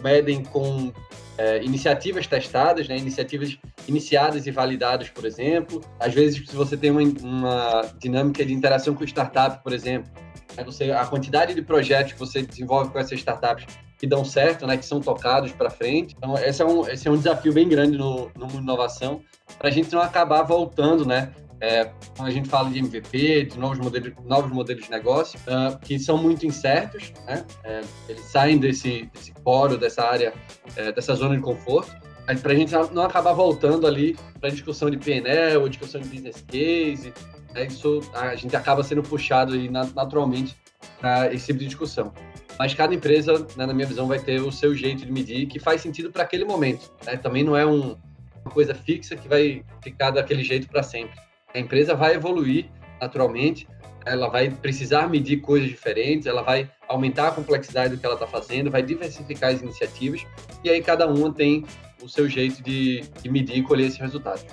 medem 0.00 0.44
com 0.44 0.92
é, 1.38 1.62
iniciativas 1.62 2.26
testadas, 2.26 2.88
né? 2.88 2.96
iniciativas 2.96 3.58
iniciadas 3.88 4.46
e 4.46 4.50
validadas, 4.50 5.08
por 5.08 5.24
exemplo. 5.24 5.80
Às 5.98 6.14
vezes, 6.14 6.48
se 6.48 6.54
você 6.54 6.76
tem 6.76 6.90
uma, 6.90 7.02
uma 7.22 7.82
dinâmica 7.98 8.44
de 8.44 8.52
interação 8.52 8.94
com 8.94 9.04
startup, 9.04 9.62
por 9.62 9.72
exemplo, 9.72 10.10
né? 10.56 10.64
você, 10.64 10.90
a 10.90 11.06
quantidade 11.06 11.54
de 11.54 11.62
projetos 11.62 12.12
que 12.12 12.18
você 12.18 12.42
desenvolve 12.42 12.90
com 12.90 12.98
essas 12.98 13.18
startups 13.18 13.66
que 13.98 14.06
dão 14.06 14.24
certo, 14.24 14.66
né, 14.66 14.76
que 14.76 14.84
são 14.84 15.00
tocados 15.00 15.52
para 15.52 15.70
frente. 15.70 16.16
Então, 16.18 16.36
esse 16.36 16.60
é, 16.60 16.66
um, 16.66 16.88
esse 16.88 17.06
é 17.06 17.10
um 17.10 17.16
desafio 17.16 17.52
bem 17.52 17.68
grande 17.68 17.96
no, 17.96 18.32
no 18.36 18.48
mundo 18.48 18.60
inovação, 18.60 19.22
para 19.56 19.68
a 19.68 19.70
gente 19.70 19.92
não 19.92 20.02
acabar 20.02 20.42
voltando 20.42 21.06
né, 21.06 21.32
é, 21.62 21.88
quando 22.16 22.28
a 22.28 22.32
gente 22.32 22.48
fala 22.48 22.68
de 22.68 22.80
MVP, 22.80 23.44
de 23.44 23.58
novos 23.58 23.78
modelos, 23.78 24.12
novos 24.24 24.50
modelos 24.50 24.82
de 24.82 24.90
negócio, 24.90 25.38
uh, 25.46 25.78
que 25.78 25.96
são 25.96 26.18
muito 26.18 26.44
incertos, 26.44 27.12
né? 27.24 27.46
É, 27.62 27.82
eles 28.08 28.24
saem 28.24 28.58
desse, 28.58 29.08
desse 29.14 29.32
fórum, 29.44 29.76
dessa 29.76 30.02
área, 30.02 30.34
é, 30.74 30.90
dessa 30.90 31.14
zona 31.14 31.36
de 31.36 31.40
conforto, 31.40 31.94
para 32.42 32.52
a 32.52 32.56
gente 32.56 32.72
não 32.92 33.04
acabar 33.04 33.32
voltando 33.32 33.86
ali 33.86 34.16
para 34.40 34.50
discussão 34.50 34.90
de 34.90 34.96
PNL 34.96 35.58
ou 35.58 35.68
discussão 35.68 36.00
de 36.00 36.08
business 36.08 36.44
case, 36.48 37.12
né? 37.54 37.66
isso 37.66 38.00
a 38.12 38.34
gente 38.34 38.56
acaba 38.56 38.82
sendo 38.82 39.02
puxado 39.02 39.54
aí 39.54 39.70
naturalmente 39.70 40.56
para 41.00 41.32
esse 41.32 41.46
tipo 41.46 41.60
de 41.60 41.66
discussão. 41.66 42.12
Mas 42.58 42.74
cada 42.74 42.92
empresa, 42.92 43.46
né, 43.56 43.66
na 43.66 43.72
minha 43.72 43.86
visão, 43.86 44.08
vai 44.08 44.18
ter 44.18 44.40
o 44.40 44.50
seu 44.50 44.74
jeito 44.74 45.06
de 45.06 45.12
medir 45.12 45.46
que 45.46 45.60
faz 45.60 45.80
sentido 45.80 46.10
para 46.10 46.24
aquele 46.24 46.44
momento. 46.44 46.92
Né? 47.06 47.16
Também 47.16 47.44
não 47.44 47.56
é 47.56 47.64
um, 47.64 47.96
uma 48.44 48.52
coisa 48.52 48.74
fixa 48.74 49.14
que 49.14 49.28
vai 49.28 49.64
ficar 49.80 50.10
daquele 50.10 50.42
jeito 50.42 50.68
para 50.68 50.82
sempre. 50.82 51.14
A 51.54 51.58
empresa 51.58 51.94
vai 51.94 52.14
evoluir 52.14 52.66
naturalmente, 53.00 53.66
ela 54.06 54.28
vai 54.28 54.50
precisar 54.50 55.08
medir 55.08 55.40
coisas 55.40 55.68
diferentes, 55.68 56.26
ela 56.26 56.42
vai 56.42 56.68
aumentar 56.88 57.28
a 57.28 57.32
complexidade 57.32 57.94
do 57.94 58.00
que 58.00 58.06
ela 58.06 58.14
está 58.14 58.26
fazendo, 58.26 58.70
vai 58.70 58.82
diversificar 58.82 59.50
as 59.52 59.60
iniciativas, 59.60 60.24
e 60.62 60.70
aí 60.70 60.82
cada 60.82 61.06
uma 61.06 61.32
tem 61.32 61.64
o 62.02 62.08
seu 62.08 62.28
jeito 62.28 62.62
de, 62.62 63.02
de 63.22 63.30
medir 63.30 63.58
e 63.58 63.62
colher 63.62 63.86
esses 63.86 63.98
resultados. 63.98 64.44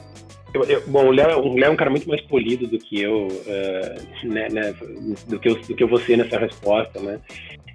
Eu, 0.54 0.64
eu, 0.64 0.88
bom, 0.88 1.08
o 1.08 1.12
Léo, 1.12 1.30
é 1.64 1.70
um 1.70 1.76
cara 1.76 1.92
muito 1.92 2.10
mais 2.10 2.22
polido 2.22 2.66
do 2.66 2.78
que 2.80 3.02
eu, 3.02 3.28
uh, 3.28 4.28
né, 4.28 4.48
né, 4.52 4.74
do, 5.28 5.40
que 5.40 5.50
eu 5.50 5.56
do 5.56 5.76
que 5.76 5.84
eu 5.84 5.88
vou 5.88 6.00
ser 6.00 6.18
nessa 6.18 6.40
resposta, 6.40 7.00
né? 7.00 7.20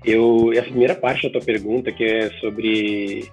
Eu, 0.04 0.52
essa 0.52 0.64
primeira 0.64 0.94
parte 0.94 1.22
da 1.22 1.38
tua 1.38 1.40
pergunta, 1.40 1.92
que 1.92 2.04
é 2.04 2.30
sobre 2.40 3.30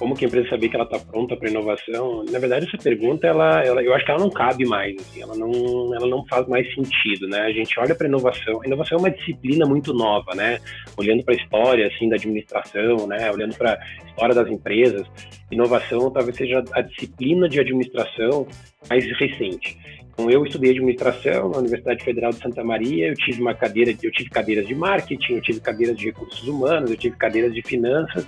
como 0.00 0.16
que 0.16 0.24
a 0.24 0.28
empresa 0.28 0.48
saber 0.48 0.70
que 0.70 0.76
ela 0.76 0.86
está 0.86 0.98
pronta 0.98 1.36
para 1.36 1.50
inovação? 1.50 2.24
Na 2.30 2.38
verdade, 2.38 2.66
essa 2.66 2.82
pergunta, 2.82 3.26
ela, 3.26 3.62
ela, 3.62 3.82
eu 3.82 3.92
acho 3.92 4.02
que 4.02 4.10
ela 4.10 4.20
não 4.20 4.30
cabe 4.30 4.64
mais, 4.64 4.96
assim, 4.96 5.20
ela, 5.20 5.36
não, 5.36 5.94
ela 5.94 6.06
não 6.06 6.24
faz 6.26 6.48
mais 6.48 6.66
sentido, 6.74 7.28
né? 7.28 7.40
A 7.40 7.52
gente 7.52 7.78
olha 7.78 7.94
para 7.94 8.08
inovação, 8.08 8.62
a 8.62 8.66
inovação 8.66 8.96
é 8.96 9.00
uma 9.02 9.10
disciplina 9.10 9.66
muito 9.66 9.92
nova, 9.92 10.34
né? 10.34 10.58
Olhando 10.96 11.22
para 11.22 11.34
a 11.34 11.36
história, 11.36 11.86
assim, 11.86 12.08
da 12.08 12.16
administração, 12.16 13.06
né? 13.06 13.30
Olhando 13.30 13.54
para 13.58 13.74
a 13.74 14.06
história 14.06 14.34
das 14.34 14.48
empresas, 14.48 15.06
inovação 15.52 16.10
talvez 16.10 16.34
seja 16.34 16.64
a 16.72 16.80
disciplina 16.80 17.46
de 17.46 17.60
administração 17.60 18.48
mais 18.88 19.04
recente. 19.18 19.76
Então, 20.14 20.30
eu 20.30 20.46
estudei 20.46 20.70
administração 20.70 21.50
na 21.50 21.58
Universidade 21.58 22.02
Federal 22.02 22.30
de 22.30 22.38
Santa 22.38 22.64
Maria, 22.64 23.08
eu 23.08 23.14
tive 23.16 23.42
uma 23.42 23.54
cadeira, 23.54 23.90
eu 24.02 24.10
tive 24.10 24.30
cadeiras 24.30 24.66
de 24.66 24.74
marketing, 24.74 25.34
eu 25.34 25.42
tive 25.42 25.60
cadeiras 25.60 25.96
de 25.98 26.06
recursos 26.06 26.48
humanos, 26.48 26.90
eu 26.90 26.96
tive 26.96 27.16
cadeiras 27.16 27.52
de 27.52 27.60
finanças, 27.60 28.26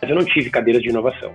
mas 0.00 0.10
eu 0.10 0.16
não 0.16 0.24
tive 0.24 0.50
cadeiras 0.50 0.82
de 0.82 0.88
inovação. 0.88 1.32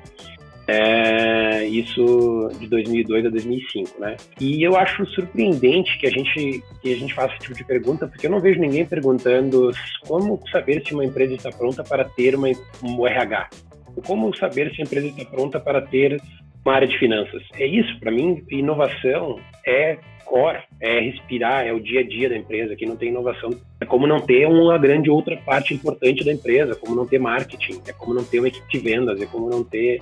É, 0.69 1.65
isso 1.65 2.49
de 2.59 2.67
2002 2.67 3.25
a 3.25 3.29
2005, 3.29 4.01
né? 4.01 4.17
E 4.39 4.61
eu 4.61 4.75
acho 4.75 5.05
surpreendente 5.05 5.97
que 5.97 6.05
a 6.05 6.09
gente 6.09 6.61
que 6.81 6.93
a 6.93 6.97
gente 6.97 7.13
faça 7.13 7.33
esse 7.35 7.43
tipo 7.43 7.55
de 7.55 7.63
pergunta, 7.63 8.05
porque 8.05 8.27
eu 8.27 8.31
não 8.31 8.41
vejo 8.41 8.59
ninguém 8.59 8.85
perguntando 8.85 9.71
como 10.05 10.41
saber 10.51 10.83
se 10.85 10.93
uma 10.93 11.05
empresa 11.05 11.35
está 11.35 11.51
pronta 11.51 11.85
para 11.85 12.03
ter 12.03 12.35
uma, 12.35 12.49
um 12.83 13.07
RH, 13.07 13.49
ou 13.95 14.03
como 14.03 14.35
saber 14.35 14.73
se 14.75 14.81
a 14.81 14.83
empresa 14.83 15.07
está 15.07 15.23
pronta 15.23 15.57
para 15.57 15.81
ter 15.81 16.21
uma 16.67 16.75
área 16.75 16.87
de 16.87 16.99
finanças. 16.99 17.41
É 17.53 17.65
isso, 17.65 17.97
para 17.99 18.11
mim, 18.11 18.43
inovação 18.49 19.39
é 19.65 19.97
core, 20.25 20.59
é 20.81 20.99
respirar, 20.99 21.65
é 21.65 21.71
o 21.71 21.79
dia 21.79 22.01
a 22.01 22.03
dia 22.03 22.27
da 22.27 22.35
empresa, 22.35 22.75
que 22.75 22.85
não 22.85 22.97
tem 22.97 23.07
inovação. 23.09 23.51
É 23.79 23.85
como 23.85 24.05
não 24.05 24.19
ter 24.19 24.45
uma 24.45 24.77
grande 24.77 25.09
outra 25.09 25.37
parte 25.37 25.73
importante 25.73 26.25
da 26.25 26.33
empresa, 26.33 26.75
como 26.75 26.93
não 26.93 27.07
ter 27.07 27.19
marketing, 27.19 27.81
é 27.87 27.93
como 27.93 28.13
não 28.13 28.23
ter 28.23 28.39
uma 28.39 28.49
equipe 28.49 28.67
de 28.69 28.79
vendas, 28.79 29.21
é 29.21 29.25
como 29.25 29.49
não 29.49 29.63
ter 29.63 30.01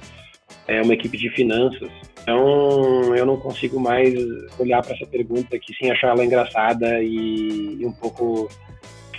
é, 0.67 0.82
uma 0.82 0.93
equipe 0.95 1.15
de 1.15 1.30
finanças. 1.30 1.91
Então, 2.23 3.15
eu 3.15 3.25
não 3.28 3.38
consigo 3.38 3.80
mais 3.80 4.15
olhar 4.58 4.82
para 4.82 4.95
essa 4.95 5.06
pergunta 5.06 5.56
aqui 5.56 5.71
sem 5.75 5.91
achar 5.91 6.10
ela 6.10 6.25
engraçada 6.25 7.04
e, 7.04 7.78
e 7.80 7.86
um 7.86 7.93
pouco 7.93 8.49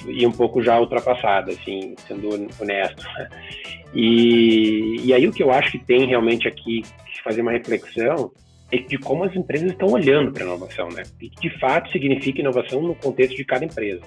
e 0.08 0.26
um 0.26 0.32
pouco 0.32 0.62
já 0.62 0.78
ultrapassada, 0.78 1.52
assim, 1.52 1.94
sendo 2.06 2.28
honesto. 2.60 3.04
E, 3.94 5.00
e 5.04 5.14
aí 5.14 5.26
o 5.26 5.32
que 5.32 5.42
eu 5.42 5.50
acho 5.50 5.72
que 5.72 5.78
tem 5.78 6.06
realmente 6.06 6.46
aqui 6.46 6.82
que 6.82 7.22
fazer 7.22 7.40
uma 7.40 7.52
reflexão 7.52 8.30
é 8.70 8.78
de 8.78 8.98
como 8.98 9.24
as 9.24 9.34
empresas 9.34 9.70
estão 9.70 9.88
olhando 9.88 10.32
para 10.32 10.42
a 10.42 10.46
inovação, 10.46 10.88
né? 10.88 11.04
E 11.20 11.30
que 11.30 11.48
de 11.48 11.58
fato 11.58 11.90
significa 11.90 12.40
inovação 12.40 12.82
no 12.82 12.94
contexto 12.94 13.36
de 13.36 13.44
cada 13.44 13.64
empresa. 13.64 14.02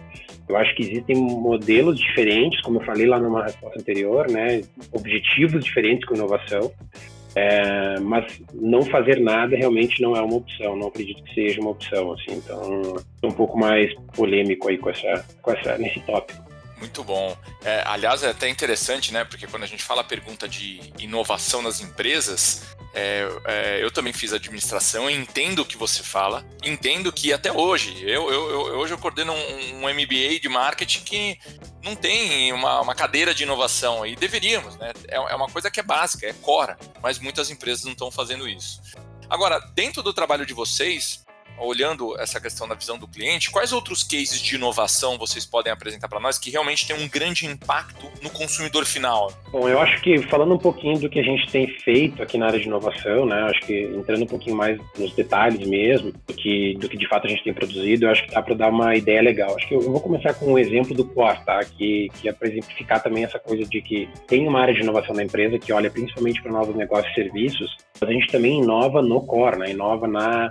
Eu 0.48 0.58
acho 0.58 0.76
que 0.76 0.84
existem 0.84 1.16
modelos 1.16 1.98
diferentes, 1.98 2.62
como 2.62 2.80
eu 2.80 2.86
falei 2.86 3.08
lá 3.08 3.20
numa 3.20 3.44
resposta 3.44 3.80
anterior, 3.80 4.30
né? 4.30 4.62
Objetivos 4.92 5.64
diferentes 5.64 6.06
com 6.06 6.14
inovação, 6.14 6.72
é, 7.36 8.00
mas 8.00 8.42
não 8.54 8.82
fazer 8.84 9.20
nada 9.20 9.56
realmente 9.56 10.02
não 10.02 10.16
é 10.16 10.22
uma 10.22 10.36
opção. 10.36 10.76
Não 10.76 10.88
acredito 10.88 11.24
que 11.24 11.34
seja 11.34 11.62
uma 11.62 11.72
opção, 11.72 12.14
assim. 12.14 12.38
Então, 12.38 12.82
um 13.24 13.32
pouco 13.32 13.58
mais 13.58 13.94
polêmico 14.16 14.70
aí 14.70 14.78
com 14.78 14.90
essa, 14.90 15.26
com 15.42 15.52
essa 15.52 15.78
nesse 15.78 16.00
tópico. 16.02 16.49
Muito 16.80 17.04
bom. 17.04 17.38
É, 17.62 17.84
aliás, 17.86 18.24
é 18.24 18.30
até 18.30 18.48
interessante, 18.48 19.14
né? 19.14 19.26
Porque 19.26 19.46
quando 19.46 19.64
a 19.64 19.68
gente 19.68 19.84
fala 19.84 20.00
a 20.02 20.04
pergunta 20.04 20.48
de 20.48 20.94
inovação 20.98 21.62
nas 21.62 21.82
empresas, 21.82 22.64
é, 22.94 23.28
é, 23.46 23.84
eu 23.84 23.92
também 23.92 24.14
fiz 24.14 24.32
administração, 24.32 25.10
entendo 25.10 25.60
o 25.60 25.66
que 25.66 25.76
você 25.76 26.02
fala, 26.02 26.46
entendo 26.64 27.12
que 27.12 27.34
até 27.34 27.52
hoje, 27.52 28.02
eu, 28.02 28.32
eu, 28.32 28.50
eu 28.50 28.80
hoje 28.80 28.94
eu 28.94 28.98
coordeno 28.98 29.34
um, 29.34 29.86
um, 29.86 29.94
MBA 29.94 30.40
de 30.42 30.48
marketing 30.48 31.04
que 31.04 31.40
não 31.84 31.96
tem 31.96 32.52
uma, 32.54 32.82
uma, 32.82 32.96
cadeira 32.96 33.34
de 33.34 33.44
inovação, 33.44 34.06
e 34.06 34.16
deveríamos, 34.16 34.78
né? 34.78 34.94
É, 35.10 35.16
é 35.16 35.36
uma 35.36 35.48
coisa 35.48 35.70
que 35.70 35.82
é 35.82 35.84
básica, 35.84 36.28
é 36.28 36.34
cora, 36.34 36.80
mas 37.04 37.20
muitas 37.20 37.52
empresas 37.52 37.84
não 37.84 37.92
estão 37.92 38.10
fazendo 38.10 38.48
isso. 38.48 38.82
Agora, 39.30 39.60
dentro 39.76 40.02
do 40.02 40.14
trabalho 40.14 40.46
de 40.46 40.54
vocês, 40.54 41.24
olhando 41.60 42.18
essa 42.20 42.40
questão 42.40 42.68
da 42.68 42.76
visão 42.76 42.98
do 42.98 43.08
cliente, 43.08 43.52
quais 43.52 43.72
outros 43.72 44.04
cases 44.04 44.42
de 44.42 44.56
inovação 44.56 45.18
vocês 45.18 45.46
podem 45.46 45.72
apresentar 45.72 46.08
para 46.08 46.20
nós 46.20 46.38
que 46.38 46.50
realmente 46.50 46.88
tem 46.88 46.96
um 46.96 47.08
grande 47.08 47.46
impacto 47.46 48.10
no 48.22 48.30
consumidor 48.30 48.86
final? 48.86 49.32
Bom, 49.52 49.68
eu 49.68 49.80
acho 49.80 50.02
que 50.02 50.22
falando 50.24 50.54
um 50.54 50.58
pouquinho 50.58 51.00
do 51.00 51.10
que 51.10 51.20
a 51.20 51.24
gente 51.24 51.50
tem 51.52 51.68
feito 51.80 52.22
aqui 52.22 52.38
na 52.38 52.48
área 52.48 52.60
de 52.60 52.68
inovação, 52.68 53.26
né, 53.26 53.42
acho 53.50 53.62
que 53.62 53.84
entrando 53.96 54.24
um 54.24 54.28
pouquinho 54.28 54.56
mais 54.56 54.80
nos 54.98 55.14
detalhes 55.14 55.68
mesmo 55.68 56.12
do 56.12 56.34
que, 56.34 56.76
do 56.76 56.88
que 56.88 56.98
de 56.98 57.08
fato 57.08 57.28
a 57.28 57.30
gente 57.30 57.44
tem 57.44 57.54
produzido, 57.54 58.06
eu 58.06 58.12
acho 58.12 58.26
que 58.26 58.32
dá 58.32 58.42
para 58.42 58.56
dar 58.56 58.70
uma 58.70 58.96
ideia 58.96 59.22
legal. 59.22 59.56
Acho 59.56 59.68
que 59.68 59.76
eu, 59.76 59.82
vou 59.82 60.00
começar 60.00 60.34
com 60.34 60.54
um 60.54 60.58
exemplo 60.58 60.94
do 60.94 61.06
Core, 61.06 61.44
tá? 61.46 61.64
Que, 61.64 62.10
que 62.22 62.30
é 62.30 62.34
para 62.34 62.48
exemplificar 62.48 63.02
também 63.02 63.24
essa 63.24 63.40
coisa 63.40 63.66
de 63.66 63.82
que 63.82 64.10
tem 64.28 64.48
uma 64.48 64.60
área 64.60 64.74
de 64.74 64.82
inovação 64.82 65.16
na 65.16 65.24
empresa 65.24 65.60
que 65.60 65.72
olha 65.74 65.90
principalmente 65.90 66.42
para 66.42 66.52
novos 66.52 66.76
negócios 66.76 67.12
e 67.12 67.16
serviços, 67.16 67.78
mas 68.00 68.10
a 68.10 68.14
gente 68.14 68.28
também 68.28 68.62
inova 68.62 69.02
no 69.02 69.22
core, 69.22 69.58
né? 69.58 69.72
Inova 69.72 70.08
na 70.08 70.50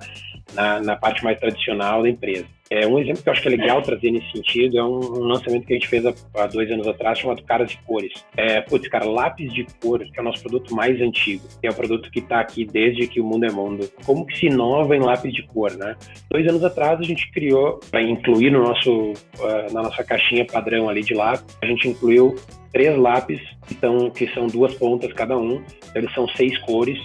na, 0.54 0.80
na 0.80 0.96
parte 0.96 1.22
mais 1.24 1.38
tradicional 1.38 2.02
da 2.02 2.08
empresa. 2.08 2.46
É, 2.70 2.86
um 2.86 2.98
exemplo 2.98 3.22
que 3.22 3.28
eu 3.28 3.32
acho 3.32 3.40
que 3.40 3.48
é 3.48 3.50
legal 3.50 3.80
trazer 3.80 4.10
nesse 4.10 4.30
sentido 4.30 4.78
é 4.78 4.84
um, 4.84 4.98
um 4.98 5.20
lançamento 5.20 5.66
que 5.66 5.72
a 5.72 5.76
gente 5.76 5.88
fez 5.88 6.04
há, 6.04 6.12
há, 6.34 6.46
dois 6.46 6.70
anos 6.70 6.86
atrás 6.86 7.18
chamado 7.18 7.42
Caras 7.42 7.70
de 7.70 7.78
Cores. 7.78 8.12
É, 8.36 8.60
putz, 8.60 8.88
cara, 8.88 9.06
lápis 9.06 9.52
de 9.54 9.66
cor, 9.80 10.00
que 10.00 10.18
é 10.18 10.20
o 10.20 10.24
nosso 10.24 10.42
produto 10.42 10.74
mais 10.74 11.00
antigo, 11.00 11.42
que 11.60 11.66
é 11.66 11.70
o 11.70 11.74
produto 11.74 12.10
que 12.10 12.18
está 12.18 12.40
aqui 12.40 12.66
desde 12.66 13.06
que 13.06 13.20
o 13.20 13.24
mundo 13.24 13.46
é 13.46 13.50
mundo. 13.50 13.90
Como 14.04 14.26
que 14.26 14.36
se 14.36 14.46
inova 14.46 14.94
em 14.94 15.00
lápis 15.00 15.32
de 15.32 15.42
cor, 15.44 15.74
né? 15.76 15.96
Dois 16.30 16.46
anos 16.46 16.62
atrás 16.62 17.00
a 17.00 17.02
gente 17.02 17.30
criou, 17.32 17.80
para 17.90 18.02
incluir 18.02 18.50
no 18.50 18.62
nosso, 18.62 19.12
uh, 19.12 19.72
na 19.72 19.82
nossa 19.82 20.04
caixinha 20.04 20.44
padrão 20.44 20.90
ali 20.90 21.02
de 21.02 21.14
lápis, 21.14 21.56
a 21.62 21.66
gente 21.66 21.88
incluiu 21.88 22.36
três 22.70 22.96
lápis, 22.98 23.40
então, 23.72 24.10
que 24.10 24.26
são 24.34 24.46
duas 24.46 24.74
pontas 24.74 25.10
cada 25.14 25.38
um, 25.38 25.62
então, 25.88 26.02
eles 26.02 26.12
são 26.12 26.28
seis 26.28 26.56
cores, 26.58 26.98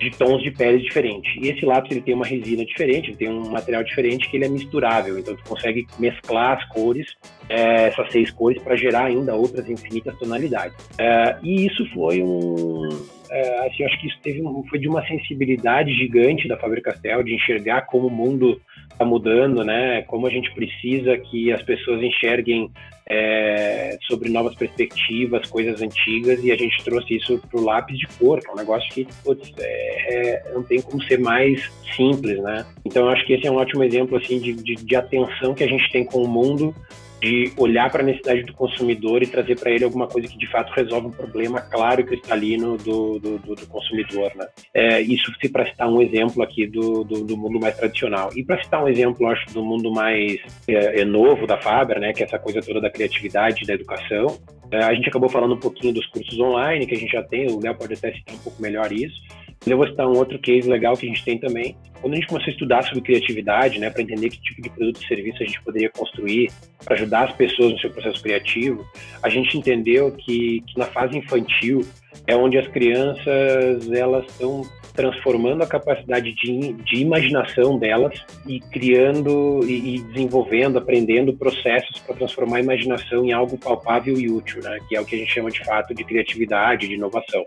de 0.00 0.10
tons 0.10 0.42
de 0.42 0.50
pele 0.50 0.78
diferentes. 0.78 1.30
E 1.36 1.48
esse 1.48 1.64
lápis 1.64 1.92
ele 1.92 2.00
tem 2.00 2.14
uma 2.14 2.26
resina 2.26 2.64
diferente, 2.64 3.10
ele 3.10 3.16
tem 3.16 3.28
um 3.28 3.50
material 3.50 3.84
diferente 3.84 4.28
que 4.28 4.36
ele 4.36 4.46
é 4.46 4.48
misturável, 4.48 5.18
então 5.18 5.36
tu 5.36 5.44
consegue 5.44 5.86
mesclar 5.98 6.58
as 6.58 6.64
cores, 6.70 7.06
é, 7.48 7.88
essas 7.88 8.10
seis 8.10 8.30
cores, 8.30 8.60
para 8.62 8.74
gerar 8.76 9.04
ainda 9.04 9.34
outras 9.34 9.68
infinitas 9.68 10.18
tonalidades. 10.18 10.74
É, 10.98 11.36
e 11.42 11.66
isso 11.66 11.86
foi 11.92 12.22
um, 12.22 12.88
é, 13.30 13.66
assim, 13.66 13.84
acho 13.84 14.00
que 14.00 14.08
isso 14.08 14.18
teve 14.22 14.42
um, 14.42 14.64
foi 14.68 14.78
de 14.78 14.88
uma 14.88 15.06
sensibilidade 15.06 15.92
gigante 15.92 16.48
da 16.48 16.56
Faber-Castell 16.56 17.22
de 17.22 17.34
enxergar 17.34 17.82
como 17.82 18.08
o 18.08 18.10
mundo 18.10 18.60
está 19.00 19.04
mudando, 19.04 19.64
né? 19.64 20.02
Como 20.02 20.26
a 20.26 20.30
gente 20.30 20.52
precisa 20.52 21.16
que 21.16 21.50
as 21.50 21.62
pessoas 21.62 22.02
enxerguem 22.02 22.70
é, 23.08 23.98
sobre 24.06 24.28
novas 24.28 24.54
perspectivas, 24.54 25.48
coisas 25.48 25.80
antigas, 25.80 26.44
e 26.44 26.52
a 26.52 26.56
gente 26.56 26.84
trouxe 26.84 27.16
isso 27.16 27.38
para 27.50 27.58
o 27.58 27.64
lápis 27.64 27.98
de 27.98 28.06
cor, 28.18 28.40
que 28.40 28.48
é 28.48 28.52
um 28.52 28.56
negócio 28.56 28.88
que 28.92 29.06
putz, 29.24 29.52
é, 29.58 30.14
é, 30.14 30.52
não 30.52 30.62
tem 30.62 30.82
como 30.82 31.02
ser 31.04 31.18
mais 31.18 31.70
simples, 31.96 32.38
né? 32.42 32.66
Então, 32.84 33.06
eu 33.06 33.08
acho 33.10 33.26
que 33.26 33.32
esse 33.32 33.46
é 33.46 33.50
um 33.50 33.56
ótimo 33.56 33.82
exemplo 33.82 34.18
assim 34.18 34.38
de, 34.38 34.52
de, 34.52 34.74
de 34.76 34.96
atenção 34.96 35.54
que 35.54 35.64
a 35.64 35.68
gente 35.68 35.90
tem 35.90 36.04
com 36.04 36.22
o 36.22 36.28
mundo 36.28 36.74
de 37.20 37.52
olhar 37.56 37.90
para 37.90 38.02
a 38.02 38.06
necessidade 38.06 38.42
do 38.44 38.54
consumidor 38.54 39.22
e 39.22 39.26
trazer 39.26 39.58
para 39.58 39.70
ele 39.70 39.84
alguma 39.84 40.06
coisa 40.06 40.26
que 40.26 40.38
de 40.38 40.50
fato 40.50 40.72
resolve 40.72 41.08
um 41.08 41.12
problema 41.12 41.60
claro 41.60 42.00
e 42.00 42.04
cristalino 42.04 42.76
do, 42.78 43.18
do, 43.18 43.38
do, 43.38 43.54
do 43.54 43.66
consumidor. 43.66 44.32
Né? 44.34 44.46
É, 44.74 45.00
isso 45.00 45.32
se 45.40 45.48
para 45.48 45.66
citar 45.66 45.88
um 45.88 46.00
exemplo 46.00 46.42
aqui 46.42 46.66
do, 46.66 47.04
do, 47.04 47.24
do 47.24 47.36
mundo 47.36 47.60
mais 47.60 47.76
tradicional. 47.76 48.30
E 48.34 48.44
para 48.44 48.62
citar 48.62 48.82
um 48.82 48.88
exemplo, 48.88 49.26
acho, 49.26 49.52
do 49.52 49.62
mundo 49.62 49.92
mais 49.92 50.40
é, 50.66 51.00
é 51.00 51.04
novo 51.04 51.46
da 51.46 51.58
Faber, 51.58 52.00
né, 52.00 52.12
que 52.12 52.22
é 52.22 52.26
essa 52.26 52.38
coisa 52.38 52.60
toda 52.60 52.80
da 52.80 52.90
criatividade 52.90 53.66
da 53.66 53.74
educação, 53.74 54.38
é, 54.70 54.84
a 54.84 54.94
gente 54.94 55.08
acabou 55.08 55.28
falando 55.28 55.54
um 55.54 55.58
pouquinho 55.58 55.92
dos 55.92 56.06
cursos 56.06 56.38
online 56.38 56.86
que 56.86 56.94
a 56.94 56.98
gente 56.98 57.10
já 57.10 57.22
tem, 57.22 57.50
o 57.50 57.60
Léo 57.60 57.74
pode 57.74 57.94
até 57.94 58.12
citar 58.12 58.36
um 58.36 58.38
pouco 58.38 58.62
melhor 58.62 58.92
isso, 58.92 59.20
eu 59.66 59.76
vou 59.76 59.86
citar 59.86 60.06
um 60.06 60.16
outro 60.16 60.38
case 60.38 60.68
legal 60.68 60.96
que 60.96 61.06
a 61.06 61.08
gente 61.08 61.24
tem 61.24 61.38
também. 61.38 61.76
Quando 62.00 62.14
a 62.14 62.16
gente 62.16 62.26
começou 62.28 62.48
a 62.48 62.52
estudar 62.52 62.82
sobre 62.84 63.02
criatividade, 63.02 63.78
né, 63.78 63.90
para 63.90 64.02
entender 64.02 64.30
que 64.30 64.40
tipo 64.40 64.62
de 64.62 64.70
produto 64.70 65.02
e 65.02 65.06
serviço 65.06 65.42
a 65.42 65.46
gente 65.46 65.62
poderia 65.62 65.90
construir 65.90 66.50
para 66.82 66.94
ajudar 66.94 67.28
as 67.28 67.36
pessoas 67.36 67.72
no 67.72 67.78
seu 67.78 67.90
processo 67.90 68.22
criativo, 68.22 68.86
a 69.22 69.28
gente 69.28 69.58
entendeu 69.58 70.10
que, 70.12 70.62
que 70.62 70.78
na 70.78 70.86
fase 70.86 71.18
infantil 71.18 71.86
é 72.26 72.34
onde 72.34 72.56
as 72.56 72.66
crianças 72.68 73.90
elas 73.92 74.24
estão 74.30 74.62
transformando 75.00 75.62
a 75.62 75.66
capacidade 75.66 76.30
de, 76.34 76.74
de 76.74 76.96
imaginação 76.96 77.78
delas 77.78 78.22
e 78.46 78.60
criando 78.60 79.60
e, 79.64 79.96
e 79.96 80.02
desenvolvendo, 80.02 80.76
aprendendo 80.76 81.32
processos 81.32 81.98
para 82.00 82.16
transformar 82.16 82.58
a 82.58 82.60
imaginação 82.60 83.24
em 83.24 83.32
algo 83.32 83.56
palpável 83.56 84.18
e 84.18 84.30
útil, 84.30 84.62
né? 84.62 84.78
que 84.86 84.94
é 84.94 85.00
o 85.00 85.04
que 85.06 85.16
a 85.16 85.18
gente 85.18 85.32
chama 85.32 85.50
de 85.50 85.64
fato 85.64 85.94
de 85.94 86.04
criatividade, 86.04 86.86
de 86.86 86.94
inovação. 86.94 87.46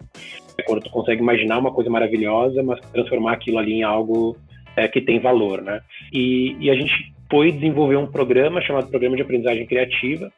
É 0.58 0.64
quando 0.64 0.82
tu 0.82 0.90
consegue 0.90 1.22
imaginar 1.22 1.60
uma 1.60 1.72
coisa 1.72 1.92
maravilhosa, 1.92 2.64
mas 2.64 2.80
transformar 2.92 3.34
aquilo 3.34 3.60
ali 3.60 3.74
em 3.74 3.84
algo 3.84 4.36
é, 4.76 4.88
que 4.88 5.00
tem 5.00 5.20
valor. 5.20 5.62
Né? 5.62 5.80
E, 6.12 6.58
e 6.60 6.72
a 6.72 6.76
gente 6.76 7.14
foi 7.30 7.52
desenvolver 7.52 7.98
um 7.98 8.08
programa 8.08 8.62
chamado 8.62 8.90
Programa 8.90 9.16
de 9.16 9.22
Aprendizagem 9.22 9.68
Criativa, 9.68 10.32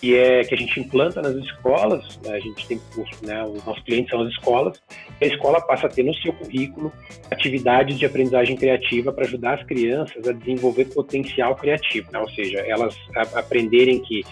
que 0.00 0.16
é 0.16 0.42
que 0.42 0.54
a 0.54 0.58
gente 0.58 0.80
implanta 0.80 1.20
nas 1.22 1.34
escolas, 1.36 2.18
né, 2.24 2.34
a 2.34 2.40
gente 2.40 2.66
tem 2.66 2.80
né, 3.22 3.44
os 3.44 3.64
nossos 3.64 3.82
clientes 3.84 4.10
são 4.10 4.22
as 4.22 4.28
escolas, 4.30 4.82
e 5.20 5.24
a 5.24 5.28
escola 5.28 5.60
passa 5.60 5.86
a 5.86 5.90
ter 5.90 6.02
no 6.02 6.14
seu 6.14 6.32
currículo 6.32 6.92
atividades 7.30 7.98
de 7.98 8.06
aprendizagem 8.06 8.56
criativa 8.56 9.12
para 9.12 9.24
ajudar 9.24 9.54
as 9.54 9.66
crianças 9.66 10.26
a 10.26 10.32
desenvolver 10.32 10.86
potencial 10.86 11.54
criativo, 11.56 12.10
né, 12.12 12.18
ou 12.18 12.28
seja, 12.30 12.58
elas 12.60 12.96
aprenderem 13.34 14.00
que 14.00 14.24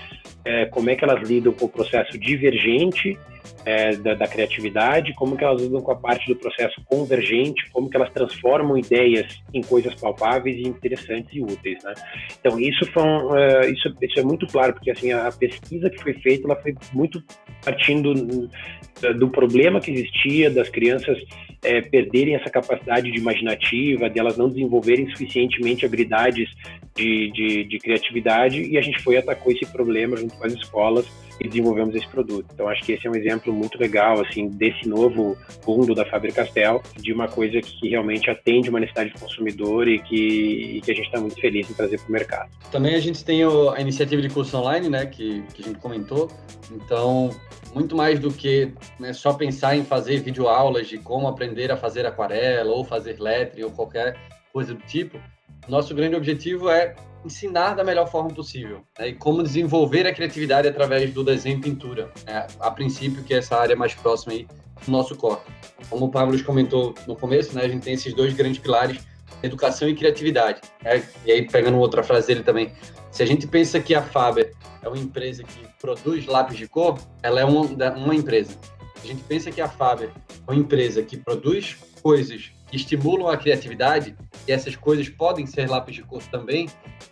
é, 0.45 0.67
como 0.67 0.89
é 0.91 0.97
que 0.97 1.05
elas 1.05 1.29
lidam 1.29 1.53
com 1.53 1.67
o 1.67 1.69
processo 1.69 2.19
divergente 2.19 3.19
é, 3.65 3.97
da, 3.97 4.15
da, 4.15 4.27
criatividade, 4.27 5.15
como 5.15 5.37
que 5.37 5.45
elas 5.45 5.61
lidam 5.63 5.81
com 5.81 5.93
a 5.93 5.97
parte 5.97 6.27
do 6.27 6.37
processo 6.37 6.81
convergente, 6.87 7.69
como 7.71 7.89
que 7.89 7.97
elas 7.97 8.11
transformam 8.11 8.77
ideias 8.77 9.41
em 9.53 9.63
coisas 9.63 9.95
palpáveis 9.95 10.57
e 10.57 10.63
interessantes 10.63 11.31
e 11.33 11.41
úteis, 11.41 11.83
né? 11.85 11.95
Então 12.41 12.59
isso 12.59 12.85
foi 12.93 13.03
um, 13.03 13.29
uh, 13.29 13.71
isso, 13.71 13.95
isso 14.01 14.21
é 14.21 14.23
muito 14.23 14.47
claro 14.47 14.73
porque 14.73 14.91
assim 14.91 15.13
a 15.13 15.31
pesquisa 15.31 15.91
que 15.91 16.03
foi 16.03 16.15
feita 16.15 16.47
ela 16.47 16.57
foi 16.57 16.75
muito 16.93 17.23
partindo 17.63 18.15
do 19.19 19.29
problema 19.29 19.81
que 19.81 19.91
existia 19.91 20.51
das 20.51 20.69
crianças 20.69 21.19
é, 21.63 21.81
perderem 21.81 22.35
essa 22.35 22.51
capacidade 22.51 23.11
de 23.11 23.19
imaginativa, 23.19 24.09
delas 24.09 24.35
de 24.35 24.39
não 24.39 24.49
desenvolverem 24.49 25.09
suficientemente 25.11 25.85
habilidades 25.85 26.49
de, 26.97 27.31
de, 27.33 27.65
de 27.65 27.79
criatividade 27.79 28.63
e 28.63 28.79
a 28.79 28.81
gente 28.81 29.03
foi 29.03 29.17
atacou 29.17 29.53
esse 29.53 29.67
problema 29.71 30.17
junto 30.17 30.35
com 30.37 30.45
as 30.45 30.55
escolas 30.55 31.07
e 31.41 31.49
desenvolvemos 31.49 31.95
esse 31.95 32.07
produto. 32.07 32.47
Então 32.53 32.69
acho 32.69 32.83
que 32.85 32.93
esse 32.93 33.07
é 33.07 33.11
um 33.11 33.15
exemplo 33.15 33.53
muito 33.53 33.79
legal 33.79 34.21
assim 34.21 34.49
desse 34.49 34.87
novo 34.87 35.37
mundo 35.67 35.95
da 35.95 36.05
Faber-Castell, 36.05 36.83
de 36.97 37.13
uma 37.13 37.29
coisa 37.29 37.61
que 37.61 37.89
realmente 37.89 38.31
atende 38.31 38.69
uma 38.69 38.81
necessidade 38.81 39.11
do 39.11 39.21
consumidor 39.21 39.89
e 39.89 39.99
que, 39.99 40.77
e 40.77 40.81
que 40.81 40.91
a 40.91 40.95
gente 40.95 41.07
está 41.07 41.21
muito 41.21 41.41
feliz 41.41 41.71
em 41.71 41.75
trazer 41.75 41.99
para 41.99 42.09
o 42.09 42.13
mercado. 42.13 42.51
Também 42.71 42.95
a 42.95 43.01
gente 43.01 43.25
tem 43.25 43.43
a 43.43 43.81
iniciativa 43.81 44.21
de 44.21 44.29
curso 44.29 44.57
online, 44.59 44.89
né, 44.89 45.07
que, 45.07 45.43
que 45.55 45.63
a 45.63 45.65
gente 45.65 45.79
comentou. 45.79 46.31
Então 46.71 47.31
muito 47.75 47.97
mais 47.97 48.19
do 48.19 48.33
que 48.33 48.73
né, 48.99 49.13
só 49.13 49.33
pensar 49.33 49.77
em 49.77 49.85
fazer 49.85 50.19
videoaulas 50.19 50.89
de 50.89 50.99
como 50.99 51.29
aprender 51.29 51.71
a 51.71 51.77
fazer 51.77 52.05
aquarela 52.05 52.73
ou 52.73 52.85
fazer 52.85 53.21
lettering 53.21 53.65
ou 53.65 53.71
qualquer 53.71 54.17
coisa 54.53 54.75
do 54.75 54.83
tipo. 54.83 55.19
Nosso 55.69 55.95
grande 55.95 56.17
objetivo 56.17 56.69
é 56.69 56.95
ensinar 57.25 57.75
da 57.75 57.85
melhor 57.85 58.11
forma 58.11 58.31
possível 58.31 58.83
né, 58.99 59.09
e 59.09 59.15
como 59.15 59.43
desenvolver 59.43 60.07
a 60.07 60.15
criatividade 60.15 60.67
através 60.67 61.13
do 61.13 61.23
desenho 61.23 61.59
e 61.59 61.61
pintura. 61.61 62.11
Né, 62.27 62.47
a 62.59 62.71
princípio, 62.71 63.23
que 63.23 63.35
é 63.35 63.39
essa 63.39 63.57
área 63.57 63.77
mais 63.77 63.95
próxima 63.95 64.33
aí 64.33 64.47
do 64.85 64.91
nosso 64.91 65.15
corpo. 65.17 65.45
Como 65.89 66.07
o 66.07 66.11
Pablo 66.11 66.43
comentou 66.43 66.95
no 67.07 67.15
começo, 67.15 67.55
né, 67.55 67.65
a 67.65 67.69
gente 67.69 67.83
tem 67.83 67.95
esses 67.95 68.15
dois 68.15 68.33
grandes 68.35 68.59
pilares, 68.59 68.99
educação 69.43 69.89
e 69.89 69.95
criatividade. 69.95 70.61
Né? 70.83 71.03
E 71.25 71.33
aí, 71.33 71.47
pegando 71.47 71.79
outra 71.79 72.03
frase 72.03 72.29
dele 72.29 72.43
também, 72.43 72.73
se 73.11 73.23
a 73.23 73.27
gente 73.27 73.47
pensa 73.47 73.81
que 73.81 73.95
a 73.95 74.03
Faber 74.03 74.53
é 74.83 74.89
uma 74.89 74.99
empresa 74.99 75.43
que 75.43 75.67
produz 75.81 76.27
lápis 76.27 76.57
de 76.57 76.69
cor, 76.69 76.99
ela 77.23 77.41
é 77.41 77.45
uma, 77.45 77.63
uma 77.97 78.15
empresa. 78.15 78.57
Se 78.97 79.05
a 79.05 79.09
gente 79.09 79.23
pensa 79.25 79.51
que 79.51 79.61
a 79.61 79.69
Faber 79.69 80.11
é 80.29 80.51
uma 80.51 80.59
empresa 80.59 81.03
que 81.03 81.17
produz 81.17 81.77
coisas 82.03 82.51
que 82.71 82.77
estimulam 82.77 83.29
a 83.29 83.37
criatividade, 83.37 84.17
e 84.47 84.53
essas 84.53 84.77
coisas 84.77 85.09
podem 85.09 85.47
ser 85.47 85.69
lápis 85.69 85.95
de 85.95 86.03
cor 86.03 86.23
também, 86.25 86.69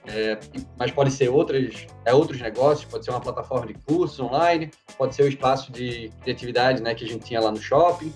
é, 0.06 0.38
mas 0.78 0.90
podem 0.90 1.12
ser 1.12 1.28
outras, 1.28 1.86
é, 2.04 2.12
outros 2.14 2.40
negócios, 2.40 2.84
pode 2.90 3.04
ser 3.04 3.10
uma 3.10 3.20
plataforma 3.20 3.66
de 3.66 3.74
curso 3.74 4.24
online, 4.24 4.70
pode 4.96 5.14
ser 5.14 5.22
o 5.22 5.28
espaço 5.28 5.70
de 5.72 6.10
criatividade 6.22 6.82
né, 6.82 6.94
que 6.94 7.04
a 7.04 7.08
gente 7.08 7.24
tinha 7.24 7.40
lá 7.40 7.50
no 7.50 7.60
shopping, 7.60 8.12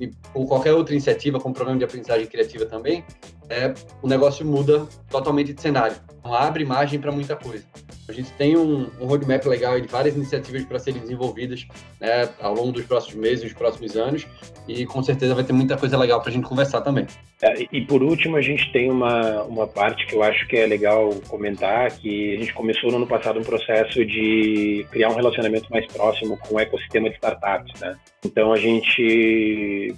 e, 0.00 0.10
ou 0.34 0.46
qualquer 0.46 0.72
outra 0.72 0.94
iniciativa 0.94 1.38
com 1.38 1.52
programa 1.52 1.78
de 1.78 1.84
aprendizagem 1.84 2.26
criativa 2.26 2.66
também, 2.66 3.04
é, 3.48 3.74
o 4.00 4.08
negócio 4.08 4.44
muda 4.46 4.86
totalmente 5.10 5.52
de 5.52 5.60
cenário. 5.60 5.96
Então, 6.22 6.34
abre 6.34 6.64
margem 6.64 7.00
para 7.00 7.10
muita 7.10 7.34
coisa. 7.34 7.64
A 8.08 8.12
gente 8.12 8.30
tem 8.32 8.56
um, 8.56 8.88
um 9.00 9.06
roadmap 9.06 9.44
legal 9.44 9.80
de 9.80 9.88
várias 9.88 10.14
iniciativas 10.14 10.64
para 10.64 10.78
serem 10.78 11.00
desenvolvidas 11.00 11.66
né, 12.00 12.28
ao 12.40 12.54
longo 12.54 12.70
dos 12.70 12.84
próximos 12.84 13.16
meses, 13.16 13.42
dos 13.42 13.52
próximos 13.52 13.96
anos, 13.96 14.26
e 14.68 14.86
com 14.86 15.02
certeza 15.02 15.34
vai 15.34 15.42
ter 15.42 15.52
muita 15.52 15.76
coisa 15.76 15.98
legal 15.98 16.20
para 16.20 16.30
a 16.30 16.32
gente 16.32 16.46
conversar 16.46 16.80
também. 16.82 17.06
É, 17.42 17.66
e 17.72 17.80
por 17.80 18.04
último, 18.04 18.36
a 18.36 18.40
gente 18.40 18.70
tem 18.72 18.88
uma, 18.88 19.42
uma 19.42 19.66
parte 19.66 20.06
que 20.06 20.14
eu 20.14 20.22
acho 20.22 20.46
que 20.46 20.56
é 20.56 20.64
legal 20.64 21.10
comentar, 21.26 21.90
que 21.90 22.36
a 22.36 22.38
gente 22.38 22.54
começou 22.54 22.90
no 22.90 22.98
ano 22.98 23.06
passado 23.06 23.40
um 23.40 23.44
processo 23.44 24.04
de 24.06 24.86
criar 24.92 25.08
um 25.08 25.16
relacionamento 25.16 25.68
mais 25.72 25.86
próximo 25.86 26.36
com 26.38 26.54
o 26.54 26.60
ecossistema 26.60 27.08
de 27.08 27.16
startups. 27.16 27.80
Né? 27.80 27.96
Então, 28.24 28.52
a 28.52 28.56
gente 28.56 29.92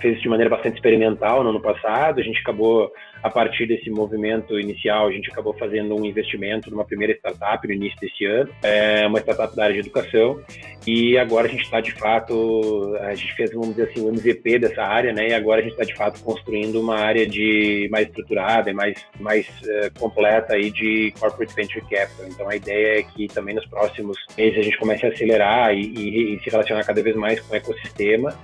fez 0.00 0.14
isso 0.14 0.22
de 0.22 0.28
maneira 0.28 0.50
bastante 0.50 0.74
experimental 0.74 1.42
no 1.44 1.50
ano 1.50 1.60
passado. 1.60 2.20
A 2.20 2.22
gente 2.22 2.40
acabou, 2.40 2.90
a 3.22 3.30
partir 3.30 3.66
desse 3.66 3.90
movimento 3.90 4.58
inicial, 4.58 5.08
a 5.08 5.12
gente 5.12 5.30
acabou 5.30 5.54
fazendo 5.54 5.94
um 5.94 6.04
investimento 6.04 6.70
numa 6.70 6.84
primeira 6.84 7.12
startup 7.14 7.66
no 7.66 7.72
início 7.72 7.98
desse 8.00 8.24
ano, 8.24 8.50
é 8.62 9.06
uma 9.06 9.20
startup 9.20 9.54
da 9.54 9.64
área 9.64 9.74
de 9.74 9.80
educação. 9.80 10.40
E 10.86 11.16
agora 11.16 11.46
a 11.46 11.50
gente 11.50 11.62
está 11.62 11.80
de 11.80 11.92
fato, 11.92 12.96
a 13.00 13.14
gente 13.14 13.32
fez, 13.34 13.52
vamos 13.52 13.68
dizer 13.70 13.90
assim, 13.90 14.04
um 14.04 14.08
MVP 14.08 14.58
dessa 14.58 14.82
área, 14.82 15.12
né? 15.12 15.28
E 15.28 15.34
agora 15.34 15.60
a 15.60 15.62
gente 15.62 15.72
está 15.72 15.84
de 15.84 15.94
fato 15.94 16.20
construindo 16.24 16.80
uma 16.80 16.96
área 16.96 17.24
de 17.24 17.88
mais 17.90 18.08
estruturada 18.08 18.68
e 18.68 18.74
mais, 18.74 19.06
mais 19.20 19.46
uh, 19.46 19.98
completa 20.00 20.54
aí 20.54 20.72
de 20.72 21.14
corporate 21.20 21.54
venture 21.54 21.82
capital. 21.82 22.26
Então 22.26 22.48
a 22.48 22.56
ideia 22.56 22.98
é 22.98 23.02
que 23.04 23.28
também 23.28 23.54
nos 23.54 23.66
próximos 23.66 24.18
meses 24.36 24.58
a 24.58 24.62
gente 24.62 24.76
comece 24.76 25.06
a 25.06 25.10
acelerar 25.10 25.72
e, 25.72 25.82
e, 25.82 26.34
e 26.34 26.40
se 26.42 26.50
relacionar 26.50 26.82
cada 26.82 27.00
vez 27.00 27.14
mais 27.14 27.40
com 27.40 27.54
o 27.54 27.56
ecossistema 27.56 28.36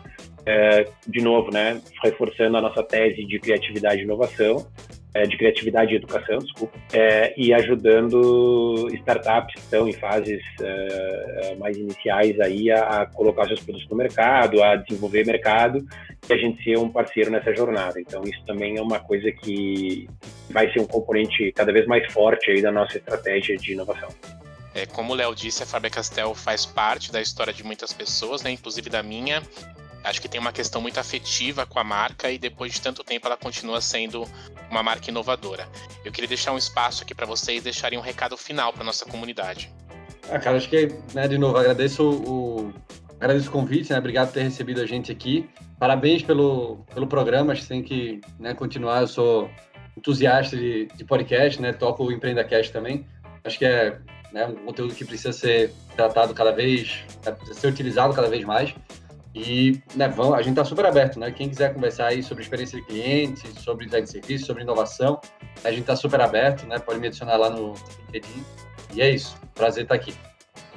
é, 0.49 0.89
de 1.07 1.21
novo, 1.21 1.51
né, 1.53 1.79
reforçando 2.03 2.57
a 2.57 2.61
nossa 2.63 2.83
tese 2.83 3.23
de 3.27 3.39
criatividade 3.39 4.01
e 4.01 4.05
inovação, 4.05 4.67
é, 5.13 5.25
de 5.25 5.37
criatividade 5.37 5.93
e 5.93 5.97
educação, 5.97 6.39
desculpa, 6.39 6.79
é, 6.93 7.35
e 7.37 7.53
ajudando 7.53 8.89
startups 8.95 9.55
que 9.55 9.61
estão 9.61 9.87
em 9.87 9.93
fases 9.93 10.41
é, 10.61 11.55
mais 11.59 11.77
iniciais 11.77 12.41
aí 12.41 12.71
a, 12.71 13.03
a, 13.03 13.07
colocar 13.07 13.47
seus 13.47 13.61
produtos 13.61 13.89
no 13.91 13.97
mercado, 13.97 14.63
a 14.63 14.77
desenvolver 14.77 15.27
mercado 15.27 15.87
e 16.29 16.33
a 16.33 16.37
gente 16.37 16.63
ser 16.63 16.79
um 16.79 16.89
parceiro 16.89 17.31
nessa 17.31 17.55
jornada. 17.55 18.01
Então 18.01 18.23
isso 18.25 18.43
também 18.47 18.79
é 18.79 18.83
uma 18.83 19.01
coisa 19.01 19.31
que 19.31 20.09
vai 20.51 20.73
ser 20.73 20.81
um 20.81 20.87
componente 20.87 21.53
cada 21.53 21.73
vez 21.73 21.87
mais 21.87 22.11
forte 22.13 22.51
aí 22.51 22.63
da 22.63 22.73
nossa 22.73 22.97
estratégia 22.97 23.57
de 23.57 23.73
inovação. 23.73 24.09
É, 24.75 24.87
como 24.87 25.13
o 25.13 25.17
Léo 25.17 25.35
disse, 25.35 25.63
a 25.63 25.67
Faber 25.67 25.91
Castell 25.91 26.35
faz 26.35 26.65
parte 26.65 27.11
da 27.11 27.21
história 27.21 27.53
de 27.53 27.65
muitas 27.65 27.93
pessoas, 27.93 28.43
né, 28.43 28.51
inclusive 28.51 28.89
da 28.89 29.03
minha. 29.03 29.43
Acho 30.09 30.23
que 30.23 30.29
tem 30.29 30.41
uma 30.41 30.53
questão 30.53 30.81
muito 30.81 30.99
afetiva 30.99 31.67
com 31.67 31.79
a 31.79 31.85
marca 31.85 32.31
e 32.31 32.39
depois 32.39 32.73
de 32.73 32.81
tanto 32.81 33.05
tempo 33.05 33.27
ela 33.27 33.37
continua 33.37 33.79
sendo 33.79 34.27
uma 34.71 34.83
marca 34.83 35.11
inovadora. 35.11 35.69
Eu 36.03 36.11
queria 36.11 36.29
deixar 36.29 36.53
um 36.53 36.57
espaço 36.57 37.03
aqui 37.03 37.15
para 37.15 37.27
vocês 37.27 37.63
deixarem 37.63 37.99
um 37.99 38.03
recado 38.03 38.35
final 38.35 38.73
para 38.73 38.83
nossa 38.83 39.05
comunidade. 39.05 39.71
Ah, 40.31 40.39
cara, 40.39 40.57
acho 40.57 40.71
que, 40.71 40.89
né, 41.13 41.29
de 41.29 41.37
novo, 41.37 41.59
agradeço 41.59 42.09
o, 42.09 42.73
agradeço 43.21 43.51
o 43.51 43.53
convite, 43.53 43.93
né? 43.93 43.99
Obrigado 43.99 44.29
por 44.29 44.35
ter 44.35 44.45
recebido 44.45 44.81
a 44.81 44.87
gente 44.87 45.13
aqui. 45.13 45.47
Parabéns 45.79 46.23
pelo, 46.23 46.85
pelo 46.95 47.07
programa, 47.07 47.53
acho 47.53 47.63
que 47.63 47.69
tem 47.69 47.83
que 47.83 48.21
né, 48.39 48.55
continuar. 48.55 49.03
Eu 49.03 49.09
sou 49.09 49.51
entusiasta 49.95 50.57
de, 50.57 50.87
de 50.87 51.05
podcast, 51.05 51.61
né? 51.61 51.75
Toco 51.75 52.05
o 52.05 52.11
EmpreendaCast 52.11 52.73
também. 52.73 53.05
Acho 53.45 53.59
que 53.59 53.67
é 53.67 53.99
né, 54.33 54.47
um 54.47 54.55
conteúdo 54.55 54.95
que 54.95 55.05
precisa 55.05 55.33
ser 55.33 55.71
tratado 55.95 56.33
cada 56.33 56.53
vez, 56.53 57.05
precisa 57.23 57.61
ser 57.61 57.67
utilizado 57.69 58.15
cada 58.15 58.29
vez 58.29 58.45
mais. 58.45 58.75
E 59.39 59.81
né, 59.95 60.13
a 60.35 60.43
gente 60.43 60.51
está 60.51 60.65
super 60.65 60.85
aberto, 60.85 61.21
né? 61.21 61.31
Quem 61.31 61.49
quiser 61.49 61.73
conversar 61.73 62.09
aí 62.09 62.25
sobre 62.25 62.43
experiência 62.43 62.81
de 62.81 62.85
cliente, 62.85 63.47
sobre 63.61 63.85
design 63.85 64.05
de 64.05 64.11
serviço, 64.11 64.47
sobre 64.47 64.65
inovação, 64.65 65.21
a 65.63 65.71
gente 65.71 65.83
está 65.83 65.95
super 65.95 66.21
aberto, 66.21 66.67
né? 66.67 66.79
Pode 66.81 66.99
me 66.99 67.07
adicionar 67.07 67.37
lá 67.37 67.49
no 67.49 67.75
LinkedIn. 68.13 68.45
E 68.95 69.01
é 69.01 69.11
isso. 69.11 69.37
Prazer 69.55 69.85
estar 69.85 69.95
aqui. 69.95 70.13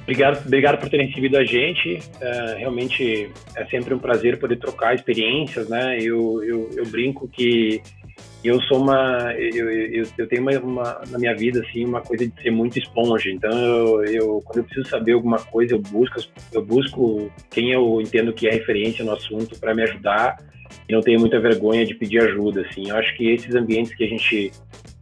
Obrigado, 0.02 0.46
obrigado 0.46 0.78
por 0.78 0.88
terem 0.88 1.08
recebido 1.08 1.36
a 1.36 1.44
gente. 1.44 1.98
É, 2.20 2.56
realmente 2.58 3.30
é 3.56 3.64
sempre 3.66 3.94
um 3.94 3.98
prazer 3.98 4.38
poder 4.38 4.56
trocar 4.56 4.94
experiências, 4.94 5.68
né? 5.68 5.98
Eu, 6.00 6.42
eu, 6.44 6.70
eu 6.76 6.86
brinco 6.86 7.26
que 7.28 7.82
eu 8.44 8.60
sou 8.62 8.82
uma 8.82 9.32
eu, 9.34 9.70
eu, 9.70 10.04
eu 10.18 10.26
tenho 10.26 10.42
uma, 10.42 10.58
uma, 10.58 11.00
na 11.10 11.18
minha 11.18 11.34
vida 11.34 11.60
assim 11.60 11.84
uma 11.84 12.00
coisa 12.00 12.26
de 12.26 12.42
ser 12.42 12.50
muito 12.50 12.78
esponja. 12.78 13.30
Então 13.30 13.50
eu, 13.50 14.04
eu, 14.04 14.42
quando 14.44 14.58
eu 14.58 14.64
preciso 14.64 14.88
saber 14.88 15.12
alguma 15.12 15.38
coisa 15.38 15.74
eu 15.74 15.78
busco 15.78 16.20
eu 16.52 16.64
busco 16.64 17.30
quem 17.50 17.72
eu 17.72 18.00
entendo 18.00 18.32
que 18.32 18.48
é 18.48 18.52
referência 18.52 19.04
no 19.04 19.12
assunto 19.12 19.58
para 19.58 19.74
me 19.74 19.82
ajudar. 19.82 20.36
E 20.88 20.92
não 20.92 21.00
tenho 21.00 21.20
muita 21.20 21.38
vergonha 21.38 21.84
de 21.84 21.94
pedir 21.94 22.20
ajuda 22.22 22.62
assim. 22.62 22.88
Eu 22.88 22.96
acho 22.96 23.14
que 23.16 23.28
esses 23.28 23.54
ambientes 23.54 23.94
que 23.94 24.04
a 24.04 24.08
gente 24.08 24.50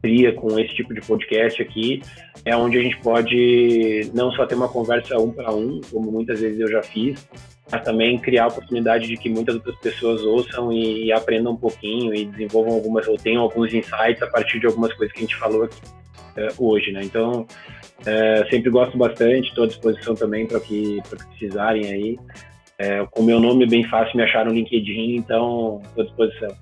cria 0.02 0.32
com 0.32 0.58
esse 0.58 0.74
tipo 0.74 0.92
de 0.92 1.00
podcast 1.00 1.62
aqui 1.62 2.02
é 2.44 2.56
onde 2.56 2.78
a 2.78 2.82
gente 2.82 2.98
pode 2.98 4.10
não 4.14 4.32
só 4.32 4.46
ter 4.46 4.54
uma 4.54 4.68
conversa 4.68 5.18
um 5.18 5.30
para 5.30 5.52
um 5.52 5.80
como 5.90 6.10
muitas 6.10 6.40
vezes 6.40 6.58
eu 6.58 6.68
já 6.68 6.82
fiz 6.82 7.28
também 7.78 8.18
criar 8.18 8.44
a 8.44 8.48
oportunidade 8.48 9.06
de 9.06 9.16
que 9.16 9.28
muitas 9.28 9.54
outras 9.54 9.76
pessoas 9.76 10.22
ouçam 10.22 10.72
e, 10.72 11.06
e, 11.06 11.12
aprendam 11.12 11.52
um 11.52 11.56
pouquinho 11.56 12.14
e 12.14 12.24
desenvolvam 12.24 12.74
algumas 12.74 13.06
ou 13.06 13.16
tenham 13.16 13.42
alguns 13.42 13.72
insights 13.72 14.22
a 14.22 14.26
partir 14.26 14.58
de 14.58 14.66
algumas 14.66 14.92
coisas 14.94 15.12
que 15.12 15.20
a 15.20 15.22
gente 15.22 15.36
falou 15.36 15.62
aqui 15.64 15.80
é, 16.36 16.48
hoje, 16.58 16.90
né? 16.92 17.02
Então, 17.04 17.46
é, 18.04 18.46
sempre 18.50 18.70
gosto 18.70 18.96
bastante, 18.96 19.48
estou 19.48 19.64
à 19.64 19.66
disposição 19.66 20.14
também 20.14 20.46
para 20.46 20.58
que, 20.60 21.00
que 21.02 21.16
precisarem 21.16 21.84
aí. 21.92 22.18
É, 22.78 23.06
com 23.10 23.22
meu 23.22 23.38
nome 23.38 23.64
é 23.64 23.68
bem 23.68 23.84
fácil 23.88 24.16
me 24.16 24.22
achar 24.22 24.44
no 24.44 24.52
LinkedIn, 24.52 25.16
então 25.16 25.82
estou 25.84 26.02
à 26.02 26.06
disposição. 26.06 26.56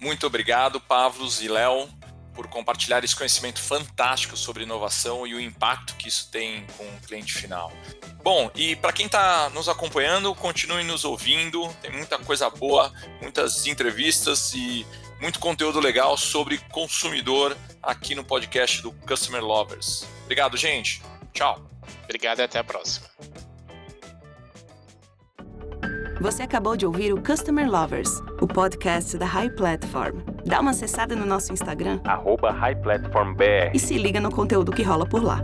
Muito 0.00 0.26
obrigado, 0.26 0.80
Pavlos 0.80 1.42
e 1.42 1.48
Léo 1.48 1.88
por 2.36 2.46
compartilhar 2.46 3.02
esse 3.02 3.16
conhecimento 3.16 3.60
fantástico 3.60 4.36
sobre 4.36 4.62
inovação 4.62 5.26
e 5.26 5.34
o 5.34 5.40
impacto 5.40 5.96
que 5.96 6.06
isso 6.06 6.30
tem 6.30 6.64
com 6.76 6.84
o 6.84 7.00
cliente 7.00 7.32
final. 7.32 7.72
Bom, 8.22 8.50
e 8.54 8.76
para 8.76 8.92
quem 8.92 9.06
está 9.06 9.50
nos 9.50 9.68
acompanhando, 9.68 10.34
continue 10.34 10.84
nos 10.84 11.04
ouvindo, 11.04 11.66
tem 11.80 11.90
muita 11.90 12.18
coisa 12.18 12.50
boa, 12.50 12.92
muitas 13.22 13.66
entrevistas 13.66 14.52
e 14.54 14.86
muito 15.20 15.40
conteúdo 15.40 15.80
legal 15.80 16.16
sobre 16.16 16.58
consumidor 16.70 17.56
aqui 17.82 18.14
no 18.14 18.22
podcast 18.22 18.82
do 18.82 18.92
Customer 18.92 19.42
Lovers. 19.42 20.06
Obrigado, 20.24 20.56
gente. 20.56 21.02
Tchau. 21.32 21.64
Obrigado 22.04 22.40
e 22.40 22.42
até 22.42 22.58
a 22.58 22.64
próxima. 22.64 23.06
Você 26.20 26.42
acabou 26.42 26.76
de 26.76 26.86
ouvir 26.86 27.12
o 27.12 27.22
Customer 27.22 27.70
Lovers, 27.70 28.10
o 28.40 28.46
podcast 28.46 29.16
da 29.18 29.26
High 29.26 29.50
Platform. 29.50 30.35
Dá 30.46 30.60
uma 30.60 30.70
acessada 30.70 31.16
no 31.16 31.26
nosso 31.26 31.52
Instagram, 31.52 31.98
@highplatformbr, 32.04 33.72
e 33.74 33.80
se 33.80 33.98
liga 33.98 34.20
no 34.20 34.30
conteúdo 34.30 34.70
que 34.70 34.84
rola 34.84 35.04
por 35.04 35.20
lá. 35.20 35.40